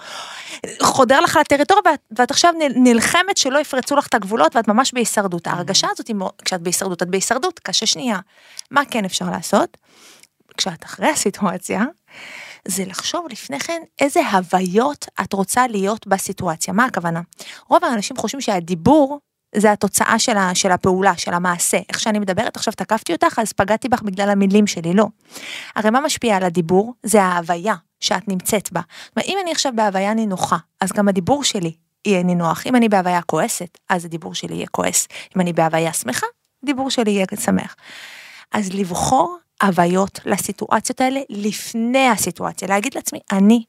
חודר 0.81 1.19
לך 1.19 1.39
לטריטוריה 1.41 1.96
ואת, 2.11 2.19
ואת 2.19 2.31
עכשיו 2.31 2.53
נל- 2.59 2.73
נלחמת 2.93 3.37
שלא 3.37 3.59
יפרצו 3.59 3.95
לך 3.95 4.07
את 4.07 4.13
הגבולות 4.13 4.55
ואת 4.55 4.67
ממש 4.67 4.93
בהישרדות. 4.93 5.47
ההרגשה 5.47 5.87
הזאת 5.91 6.11
כשאת 6.45 6.61
בהישרדות, 6.61 7.03
את 7.03 7.07
בהישרדות, 7.09 7.59
קשה 7.59 7.85
שנייה. 7.85 8.19
מה 8.71 8.81
כן 8.91 9.05
אפשר 9.05 9.29
לעשות? 9.29 9.77
כשאת 10.57 10.85
אחרי 10.85 11.09
הסיטואציה, 11.09 11.83
זה 12.67 12.85
לחשוב 12.85 13.25
לפני 13.31 13.59
כן 13.59 13.81
איזה 13.99 14.19
הוויות 14.31 15.05
את 15.21 15.33
רוצה 15.33 15.67
להיות 15.67 16.07
בסיטואציה. 16.07 16.73
מה 16.73 16.85
הכוונה? 16.85 17.21
רוב 17.69 17.83
האנשים 17.83 18.17
חושבים 18.17 18.41
שהדיבור 18.41 19.19
זה 19.55 19.71
התוצאה 19.71 20.19
של, 20.19 20.37
ה, 20.37 20.55
של 20.55 20.71
הפעולה, 20.71 21.17
של 21.17 21.33
המעשה. 21.33 21.77
איך 21.89 21.99
שאני 21.99 22.19
מדברת, 22.19 22.55
עכשיו 22.55 22.73
תקפתי 22.73 23.13
אותך, 23.13 23.39
אז 23.41 23.53
פגעתי 23.53 23.89
בך 23.89 24.01
בגלל 24.01 24.29
המילים 24.29 24.67
שלי, 24.67 24.93
לא. 24.93 25.05
הרי 25.75 25.89
מה 25.89 26.01
משפיע 26.01 26.35
על 26.35 26.43
הדיבור? 26.43 26.93
זה 27.03 27.23
ההוויה 27.23 27.75
שאת 27.99 28.27
נמצאת 28.27 28.71
בה. 28.71 28.81
זאת 29.05 29.11
אומרת, 29.17 29.29
אם 29.29 29.37
אני 29.43 29.51
עכשיו 29.51 29.71
בהוויה 29.75 30.13
נינוחה, 30.13 30.57
אז 30.81 30.91
גם 30.91 31.07
הדיבור 31.07 31.43
שלי 31.43 31.73
יהיה 32.05 32.23
נינוח. 32.23 32.67
אם 32.67 32.75
אני 32.75 32.89
בהוויה 32.89 33.21
כועסת, 33.21 33.77
אז 33.89 34.05
הדיבור 34.05 34.35
שלי 34.35 34.55
יהיה 34.55 34.67
כועס. 34.67 35.07
אם 35.35 35.41
אני 35.41 35.53
בהוויה 35.53 35.93
שמחה, 35.93 36.27
הדיבור 36.63 36.89
שלי 36.89 37.11
יהיה 37.11 37.25
שמח. 37.45 37.75
אז 38.51 38.73
לבחור 38.73 39.37
הוויות 39.63 40.19
לסיטואציות 40.25 41.01
האלה 41.01 41.19
לפני 41.29 42.07
הסיטואציה, 42.09 42.67
להגיד 42.67 42.95
לעצמי, 42.95 43.19
אני, 43.31 43.63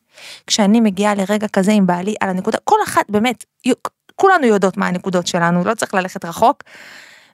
כשאני 0.46 0.80
מגיעה 0.80 1.14
לרגע 1.14 1.48
כזה 1.48 1.72
עם 1.72 1.86
בעלי 1.86 2.14
על 2.20 2.28
הנקודה, 2.28 2.58
כל 2.64 2.76
אחת 2.84 3.04
באמת, 3.08 3.44
כולנו 4.16 4.46
יודעות 4.46 4.76
מה 4.76 4.86
הנקודות 4.86 5.26
שלנו, 5.26 5.64
לא 5.64 5.74
צריך 5.74 5.94
ללכת 5.94 6.24
רחוק, 6.24 6.62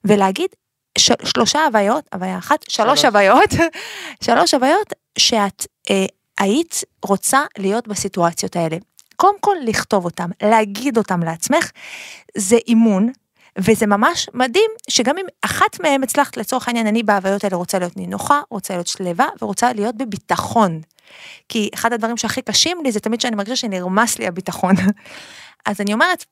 ולהגיד 0.05 0.51
ש- 0.99 1.11
שלושה 1.25 1.65
הוויות, 1.65 2.05
הוויה 2.13 2.39
אחת, 2.39 2.65
שלוש 2.69 3.01
שלוש. 3.01 3.05
הוויות, 3.05 3.51
שלוש 4.25 4.55
הוויות 4.55 4.93
שאת 5.19 5.67
אה, 5.91 6.07
היית 6.39 6.85
רוצה 7.05 7.41
להיות 7.59 7.89
בסיטואציות 7.89 8.57
האלה. 8.57 8.77
קודם 9.17 9.41
כל 9.41 9.57
לכתוב 9.65 10.05
אותם, 10.05 10.31
להגיד 10.43 10.99
אותם 10.99 11.23
לעצמך, 11.23 11.71
זה 12.37 12.57
אימון, 12.69 13.13
וזה 13.59 13.87
ממש 13.87 14.29
מדהים 14.35 14.71
שגם 14.91 15.19
אם 15.19 15.27
אחת 15.43 15.81
מהם 15.81 16.03
הצלחת 16.03 16.37
לצורך 16.37 16.69
העניין 16.69 16.87
אני 16.87 17.03
בהוויות 17.03 17.45
האלה 17.45 17.57
רוצה 17.57 17.79
להיות 17.79 17.97
נינוחה, 17.97 18.41
רוצה 18.51 18.75
להיות 18.75 18.87
שלווה 18.87 19.27
ורוצה 19.43 19.73
להיות 19.73 19.97
בביטחון. 19.97 20.81
כי 21.49 21.71
אחד 21.75 21.93
הדברים 21.93 22.17
שהכי 22.17 22.43
קשים 22.43 22.79
לי 22.85 22.93
זה 22.93 23.01
תמיד 23.01 23.21
שאני 23.21 23.37
מרגישה 23.37 23.57
שנרמס 23.57 24.19
לי 24.19 24.27
הביטחון. 24.27 24.75
אז 25.67 25.81
אני 25.81 25.93
אומרת, 25.93 26.25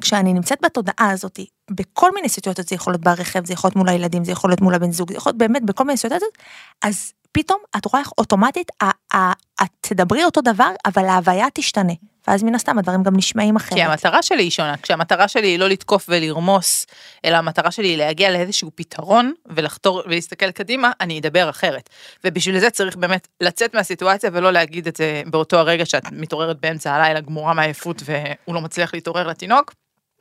כשאני 0.00 0.32
נמצאת 0.32 0.58
בתודעה 0.62 1.10
הזאת, 1.10 1.40
בכל 1.70 2.14
מיני 2.14 2.28
סיטואציות, 2.28 2.68
זה 2.68 2.74
יכול 2.74 2.92
להיות 2.92 3.02
ברכב, 3.02 3.46
זה 3.46 3.52
יכול 3.52 3.68
להיות 3.68 3.76
מול 3.76 3.88
הילדים, 3.88 4.24
זה 4.24 4.32
יכול 4.32 4.50
להיות 4.50 4.60
מול 4.60 4.74
הבן 4.74 4.92
זוג, 4.92 5.10
זה 5.10 5.16
יכול 5.16 5.30
להיות 5.30 5.38
באמת 5.38 5.62
בכל 5.62 5.84
מיני 5.84 5.96
סיטואציות, 5.96 6.38
אז 6.82 7.12
פתאום 7.32 7.58
את 7.76 7.84
רואה 7.84 8.00
איך 8.00 8.10
אוטומטית, 8.18 8.70
ה- 8.82 9.16
ה- 9.16 9.32
את 9.62 9.68
תדברי 9.80 10.24
אותו 10.24 10.40
דבר, 10.40 10.70
אבל 10.86 11.04
ההוויה 11.04 11.46
תשתנה. 11.54 11.92
ואז 12.28 12.42
מן 12.42 12.54
הסתם 12.54 12.78
הדברים 12.78 13.02
גם 13.02 13.16
נשמעים 13.16 13.56
אחרת. 13.56 13.74
כי 13.74 13.82
המטרה 13.82 14.22
שלי 14.22 14.42
היא 14.42 14.50
שונה, 14.50 14.76
כשהמטרה 14.76 15.28
שלי 15.28 15.46
היא 15.48 15.58
לא 15.58 15.68
לתקוף 15.68 16.06
ולרמוס, 16.08 16.86
אלא 17.24 17.36
המטרה 17.36 17.70
שלי 17.70 17.88
היא 17.88 17.98
להגיע 17.98 18.30
לאיזשהו 18.30 18.70
פתרון 18.74 19.32
ולחתור 19.46 20.02
ולהסתכל 20.06 20.50
קדימה, 20.50 20.90
אני 21.00 21.18
אדבר 21.18 21.50
אחרת. 21.50 21.90
ובשביל 22.24 22.58
זה 22.58 22.70
צריך 22.70 22.96
באמת 22.96 23.28
לצאת 23.40 23.74
מהסיטואציה 23.74 24.30
ולא 24.32 24.52
להגיד 24.52 24.86
את 24.86 24.96
זה 24.96 25.22
באותו 25.26 25.58
הרגע 25.58 25.86
שאת 25.86 26.12
מתעוררת 26.12 26.60
באמצע 26.60 26.94
הלילה 26.94 27.20
גמורה 27.20 27.54
מעייפות 27.54 28.02
והוא 28.04 28.54
לא 28.54 28.60
מצליח 28.60 28.94
להתעורר 28.94 29.26
לתינוק. 29.26 29.74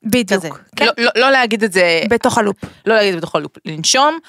בדיוק. 0.03 0.31
כזה. 0.31 0.49
כן, 0.75 0.85
לא, 0.85 0.91
לא, 0.97 1.11
לא 1.15 1.31
להגיד 1.31 1.63
את 1.63 1.73
זה, 1.73 2.01
בתוך 2.09 2.37
הלופ. 2.37 2.57
לא 2.85 2.95
להגיד 2.95 3.07
את 3.07 3.13
זה 3.13 3.17
בתוך 3.17 3.35
הלופ, 3.35 3.51
לנשום. 3.65 4.19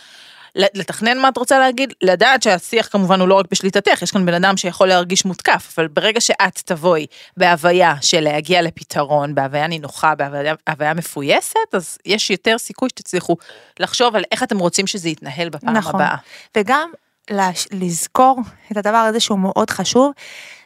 לתכנן 0.54 1.18
מה 1.18 1.28
את 1.28 1.36
רוצה 1.36 1.58
להגיד, 1.58 1.92
לדעת 2.02 2.42
שהשיח 2.42 2.88
כמובן 2.92 3.20
הוא 3.20 3.28
לא 3.28 3.34
רק 3.34 3.46
בשליטתך, 3.50 4.02
יש 4.02 4.10
כאן 4.10 4.26
בן 4.26 4.34
אדם 4.34 4.56
שיכול 4.56 4.88
להרגיש 4.88 5.24
מותקף, 5.24 5.74
אבל 5.78 5.88
ברגע 5.88 6.20
שאת 6.20 6.62
תבואי 6.64 7.06
בהוויה 7.36 7.94
של 8.00 8.20
להגיע 8.20 8.62
לפתרון, 8.62 9.34
בהוויה 9.34 9.66
נינוחה, 9.66 10.14
בהוויה 10.14 10.94
מפויסת, 10.94 11.54
אז 11.72 11.98
יש 12.06 12.30
יותר 12.30 12.58
סיכוי 12.58 12.88
שתצליחו 12.88 13.36
לחשוב 13.80 14.16
על 14.16 14.24
איך 14.32 14.42
אתם 14.42 14.58
רוצים 14.58 14.86
שזה 14.86 15.08
יתנהל 15.08 15.48
בפעם 15.48 15.76
נכון. 15.76 15.94
הבאה. 16.00 16.16
וגם 16.56 16.90
לש- 17.30 17.68
לזכור 17.72 18.40
את 18.72 18.76
הדבר 18.76 18.96
הזה 18.96 19.20
שהוא 19.20 19.38
מאוד 19.38 19.70
חשוב, 19.70 20.12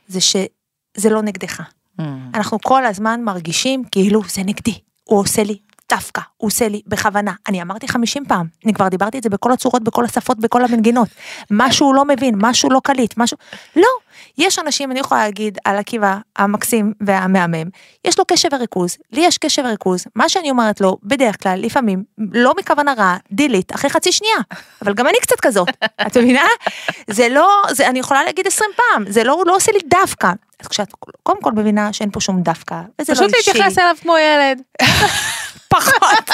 זה 0.09 0.21
שזה 0.21 1.11
לא 1.11 1.23
נגדך. 1.23 1.61
Mm. 2.01 2.03
אנחנו 2.35 2.59
כל 2.63 2.87
הזמן 2.87 3.21
מרגישים 3.25 3.85
כאילו 3.91 4.23
זה 4.29 4.43
נגדי, 4.43 4.79
הוא 5.05 5.21
עושה 5.21 5.43
לי 5.43 5.59
דווקא, 5.93 6.21
הוא 6.37 6.49
עושה 6.49 6.69
לי 6.69 6.83
בכוונה. 6.87 7.33
אני 7.49 7.63
אמרתי 7.63 7.89
50 7.89 8.25
פעם, 8.29 8.47
אני 8.65 8.75
כבר 8.75 8.89
דיברתי 8.89 9.19
את 9.19 9.23
זה 9.23 9.29
בכל 9.29 9.53
הצורות, 9.53 9.83
בכל 9.85 10.05
השפות, 10.05 10.39
בכל 10.39 10.65
המנגינות. 10.65 11.09
משהו 11.51 11.93
לא 11.93 12.05
מבין, 12.05 12.35
משהו 12.39 12.71
לא 12.71 12.81
קליט, 12.85 13.15
משהו... 13.17 13.37
לא, 13.77 13.89
יש 14.39 14.59
אנשים, 14.59 14.91
אני 14.91 15.01
יכולה 15.01 15.25
להגיד 15.25 15.59
על 15.65 15.77
עקיבא 15.77 16.19
המקסים 16.37 16.93
והמהמם, 17.01 17.69
יש 18.05 18.19
לו 18.19 18.25
קשב 18.25 18.49
וריכוז, 18.53 18.97
לי 19.13 19.21
יש 19.21 19.39
קשב 19.39 19.63
וריכוז, 19.65 20.05
מה 20.15 20.29
שאני 20.29 20.51
אומרת 20.51 20.81
לו, 20.81 20.97
בדרך 21.03 21.43
כלל, 21.43 21.61
לפעמים, 21.61 22.05
לא 22.33 22.55
מכוונה 22.59 22.93
רעה, 22.97 23.17
דילית, 23.33 23.75
אחרי 23.75 23.91
חצי 23.91 24.13
שנייה, 24.13 24.37
אבל 24.83 24.95
גם 24.95 25.07
אני 25.07 25.17
קצת 25.21 25.41
כזאת, 25.43 25.69
את 26.07 26.17
מבינה? 26.17 26.47
זה 27.11 27.29
לא, 27.29 27.63
זה, 27.71 27.89
אני 27.89 27.99
יכולה 27.99 28.25
להגיד 28.25 28.47
20 28.47 28.71
פעם, 28.77 29.05
זה 29.09 29.25
לא, 29.25 29.43
לא 29.47 29.57
עושה 29.57 29.73
לי 29.73 29.79
דווקא. 29.91 30.33
אז 30.61 30.67
כשאת 30.67 30.93
קודם 31.23 31.43
כל 31.43 31.53
מבינה 31.53 31.93
שאין 31.93 32.11
פה 32.11 32.21
שום 32.21 32.43
דווקא, 32.43 32.81
וזה 33.01 33.13
לא 33.13 33.19
פשוט 33.19 33.35
אישי. 33.35 33.51
להתייחס 33.51 33.79
אליו 33.79 33.95
כמו 34.03 34.15
ילד. 34.19 34.63
פחות. 35.69 36.31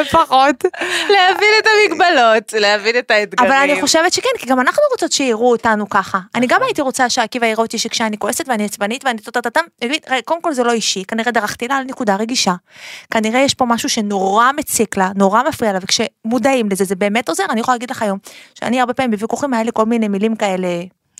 לפחות. 0.00 0.64
להבין 1.08 1.48
את 1.58 1.66
המגבלות, 1.66 2.52
להבין 2.52 2.98
את 2.98 3.10
האתגרים. 3.10 3.52
אבל 3.52 3.60
אני 3.60 3.80
חושבת 3.80 4.12
שכן, 4.12 4.28
כי 4.38 4.46
גם 4.46 4.60
אנחנו 4.60 4.82
רוצות 4.92 5.12
שיראו 5.12 5.50
אותנו 5.50 5.88
ככה. 5.88 6.18
אני 6.34 6.46
גם 6.46 6.62
הייתי 6.62 6.82
רוצה 6.82 7.08
שעקיבא 7.08 7.46
יראה 7.46 7.62
אותי 7.62 7.78
שכשאני 7.78 8.18
כועסת 8.18 8.48
ואני 8.48 8.64
עצבנית 8.64 9.04
ואני 9.04 9.18
טוטטטם, 9.18 9.60
יגיד, 9.82 10.00
"רגע, 10.08 10.22
קודם 10.24 10.42
כל 10.42 10.52
זה 10.52 10.64
לא 10.64 10.72
אישי, 10.72 11.04
כנראה 11.04 11.32
דרכתי 11.32 11.68
לה 11.68 11.76
על 11.76 11.84
נקודה 11.84 12.16
רגישה. 12.16 12.54
כנראה 13.10 13.40
יש 13.40 13.54
פה 13.54 13.64
משהו 13.64 13.88
שנורא 13.88 14.50
מציק 14.56 14.96
לה, 14.96 15.10
נורא 15.14 15.42
מפריע 15.48 15.72
לה, 15.72 15.78
וכשמודעים 15.82 16.68
לזה 16.70 16.84
זה 16.84 16.94
באמת 16.94 17.28
עוזר. 17.28 17.44
אני 17.50 17.60
יכולה 17.60 17.74
להגיד 17.74 17.90
לך 17.90 18.02
היום, 18.02 18.18
שאני 18.54 18.80
הרבה 18.80 18.94
פעמים 18.94 19.10
בוויכוחים 19.10 19.54
היה 19.54 19.62
לי 19.62 19.70
כל 19.74 19.84
מיני 19.84 20.08
מילים 20.08 20.36
כאלה. 20.36 20.68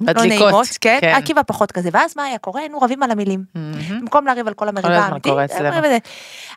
לא 0.00 0.24
נעימות, 0.24 0.66
כן, 0.80 0.98
כן. 1.00 1.14
עקיבא 1.16 1.42
פחות 1.46 1.72
כזה, 1.72 1.88
ואז 1.92 2.16
מה 2.16 2.24
היה 2.24 2.38
קורה? 2.38 2.61
היינו 2.61 2.78
רבים 2.78 3.02
על 3.02 3.11
המילים. 3.11 3.44
מהמם. 3.54 4.00
במקום 4.00 4.26
לריב 4.26 4.48
על 4.48 4.54
כל 4.54 4.68
המריבה 4.68 4.98
האמיתית. 4.98 5.33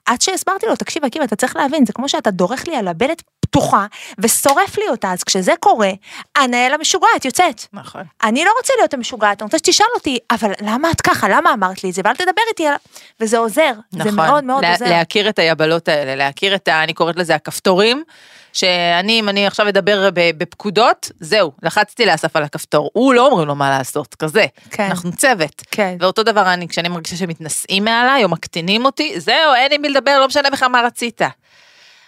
עד 0.05 0.21
שהסברתי 0.21 0.65
לו, 0.65 0.75
תקשיב 0.75 1.05
עקיבא, 1.05 1.25
אתה 1.25 1.35
צריך 1.35 1.55
להבין, 1.55 1.85
זה 1.85 1.93
כמו 1.93 2.09
שאתה 2.09 2.31
דורך 2.31 2.67
לי 2.67 2.75
על 2.75 2.87
הבלת 2.87 3.23
פתוחה 3.49 3.85
ושורף 4.19 4.77
לי 4.77 4.87
אותה, 4.89 5.11
אז 5.11 5.23
כשזה 5.23 5.53
קורה, 5.59 5.89
הנהל 6.35 6.73
המשוגעת 6.73 7.25
יוצאת. 7.25 7.61
נכון. 7.73 8.03
אני 8.23 8.45
לא 8.45 8.51
רוצה 8.57 8.73
להיות 8.79 8.93
המשוגעת, 8.93 9.41
אני 9.41 9.45
רוצה 9.45 9.57
שתשאל 9.57 9.85
אותי, 9.95 10.17
אבל 10.31 10.51
למה 10.61 10.91
את 10.91 11.01
ככה, 11.01 11.29
למה 11.29 11.53
אמרת 11.53 11.83
לי 11.83 11.89
את 11.89 11.95
זה, 11.95 12.01
ואל 12.05 12.15
תדבר 12.15 12.41
איתי, 12.49 12.67
על- 12.67 12.75
וזה 13.19 13.37
עוזר, 13.37 13.71
זה 13.91 13.99
נכון. 13.99 14.15
מאוד 14.15 14.43
מאוד 14.43 14.61
לה- 14.63 14.71
עוזר. 14.71 14.85
להכיר 14.89 15.29
את 15.29 15.39
היבלות 15.39 15.87
האלה, 15.87 16.15
להכיר 16.15 16.55
את 16.55 16.67
ה... 16.67 16.83
אני 16.83 16.93
קוראת 16.93 17.15
לזה 17.15 17.35
הכפתורים, 17.35 18.03
שאני, 18.53 19.19
אם 19.19 19.29
אני 19.29 19.47
עכשיו 19.47 19.69
אדבר 19.69 20.09
בפקודות, 20.13 21.11
זהו, 21.19 21.51
לחצתי 21.63 22.05
לאסף 22.05 22.35
על 22.35 22.43
הכפתור. 22.43 22.89
הוא 22.93 23.13
לא 23.13 23.25
אומרים 23.25 23.47
לו 23.47 23.55
מה 23.55 23.69
לעשות, 23.69 24.15
כזה. 24.15 24.45
כן. 24.71 24.83
אנחנו 24.83 25.11
צוות. 25.11 25.61
כן. 25.71 25.95
ואותו 25.99 26.23
דבר 26.23 26.53
אני, 26.53 26.67
כשאני 26.67 26.89
מרגישה 26.89 27.15
שמתנשאים 27.15 27.85
מעליי 27.85 28.23
או 28.23 28.29
מקטינים 28.29 28.85
אותי, 28.85 29.19
זהו, 29.19 29.53
אין 29.55 29.71
עם 29.73 29.81
מי 29.81 29.89
לדבר, 29.89 30.19
לא 30.19 30.27
משנה 30.27 30.49
בכלל 30.49 30.67
מה 30.69 30.81
רצית. 30.81 31.21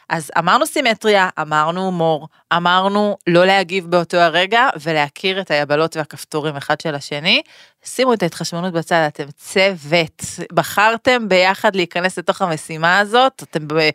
אז 0.09 0.31
אמרנו 0.37 0.65
סימטריה, 0.65 1.29
אמרנו 1.41 1.85
הומור, 1.85 2.27
אמרנו 2.53 3.17
לא 3.27 3.45
להגיב 3.45 3.85
באותו 3.87 4.17
הרגע 4.17 4.69
ולהכיר 4.81 5.41
את 5.41 5.51
היבלות 5.51 5.97
והכפתורים 5.97 6.55
אחד 6.55 6.81
של 6.81 6.95
השני. 6.95 7.41
שימו 7.83 8.13
את 8.13 8.23
ההתחשבנות 8.23 8.73
בצד, 8.73 9.05
אתם 9.07 9.23
צוות, 9.37 10.23
בחרתם 10.53 11.29
ביחד 11.29 11.75
להיכנס 11.75 12.17
לתוך 12.17 12.41
המשימה 12.41 12.99
הזאת, 12.99 13.43
אתם 13.43 13.67
ב... 13.67 13.89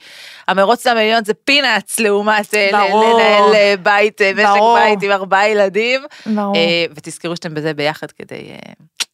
המרוץ 0.49 0.87
למיליון 0.87 1.25
זה 1.25 1.35
פינאץ 1.35 2.01
לעומת 2.01 2.55
ברור. 2.73 3.21
לנהל 3.21 3.55
אה, 3.55 3.75
בית, 3.83 4.21
אה, 4.23 4.33
משק 4.35 4.45
ברור. 4.45 4.79
בית 4.79 5.03
עם 5.03 5.11
ארבעה 5.11 5.49
ילדים. 5.49 6.01
ברור. 6.27 6.57
אה, 6.57 6.85
ותזכרו 6.95 7.37
שאתם 7.37 7.55
בזה 7.55 7.75
ביחד 7.75 8.11
כדי 8.11 8.57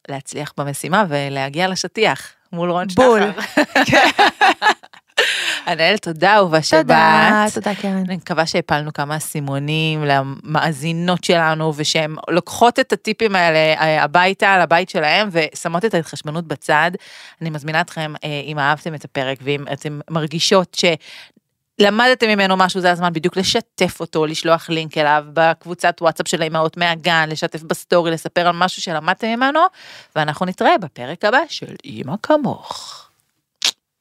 להצליח 0.09 0.53
במשימה 0.57 1.05
ולהגיע 1.09 1.67
לשטיח 1.67 2.33
מול 2.51 2.71
רון 2.71 2.87
בול. 2.95 3.21
ענאל, 5.67 5.97
תודה 5.97 6.35
אהובה 6.35 6.59
תודה, 6.61 7.45
שבאת. 7.47 7.53
תודה 7.53 7.75
קרן. 7.75 8.03
אני 8.07 8.15
מקווה 8.15 8.45
שהפלנו 8.45 8.93
כמה 8.93 9.17
אסימונים 9.17 10.03
למאזינות 10.03 11.23
שלנו 11.23 11.73
ושהן 11.75 12.15
לוקחות 12.29 12.79
את 12.79 12.93
הטיפים 12.93 13.35
האלה 13.35 13.57
אה, 13.57 14.03
הביתה, 14.03 14.59
לבית 14.59 14.89
שלהם 14.89 15.29
ושמות 15.31 15.85
את 15.85 15.93
ההתחשבנות 15.93 16.47
בצד. 16.47 16.91
אני 17.41 17.49
מזמינה 17.49 17.81
אתכם, 17.81 18.13
אה, 18.23 18.41
אם 18.45 18.59
אהבתם 18.59 18.95
את 18.95 19.05
הפרק 19.05 19.37
ואם 19.41 19.65
אתם 19.73 19.99
מרגישות 20.09 20.73
ש... 20.73 20.85
למדתם 21.79 22.27
ממנו 22.27 22.57
משהו, 22.57 22.81
זה 22.81 22.91
הזמן 22.91 23.13
בדיוק 23.13 23.37
לשתף 23.37 23.99
אותו, 23.99 24.25
לשלוח 24.25 24.69
לינק 24.69 24.97
אליו 24.97 25.25
בקבוצת 25.33 25.97
וואטסאפ 26.01 26.27
של 26.27 26.41
האימהות 26.41 26.77
מהגן, 26.77 27.29
לשתף 27.29 27.63
בסטורי, 27.63 28.11
לספר 28.11 28.47
על 28.47 28.55
משהו 28.55 28.81
שלמדתם 28.81 29.27
ממנו, 29.27 29.59
ואנחנו 30.15 30.45
נתראה 30.45 30.77
בפרק 30.77 31.25
הבא 31.25 31.39
של 31.49 31.75
אימא 31.83 32.13
כמוך. 32.23 33.10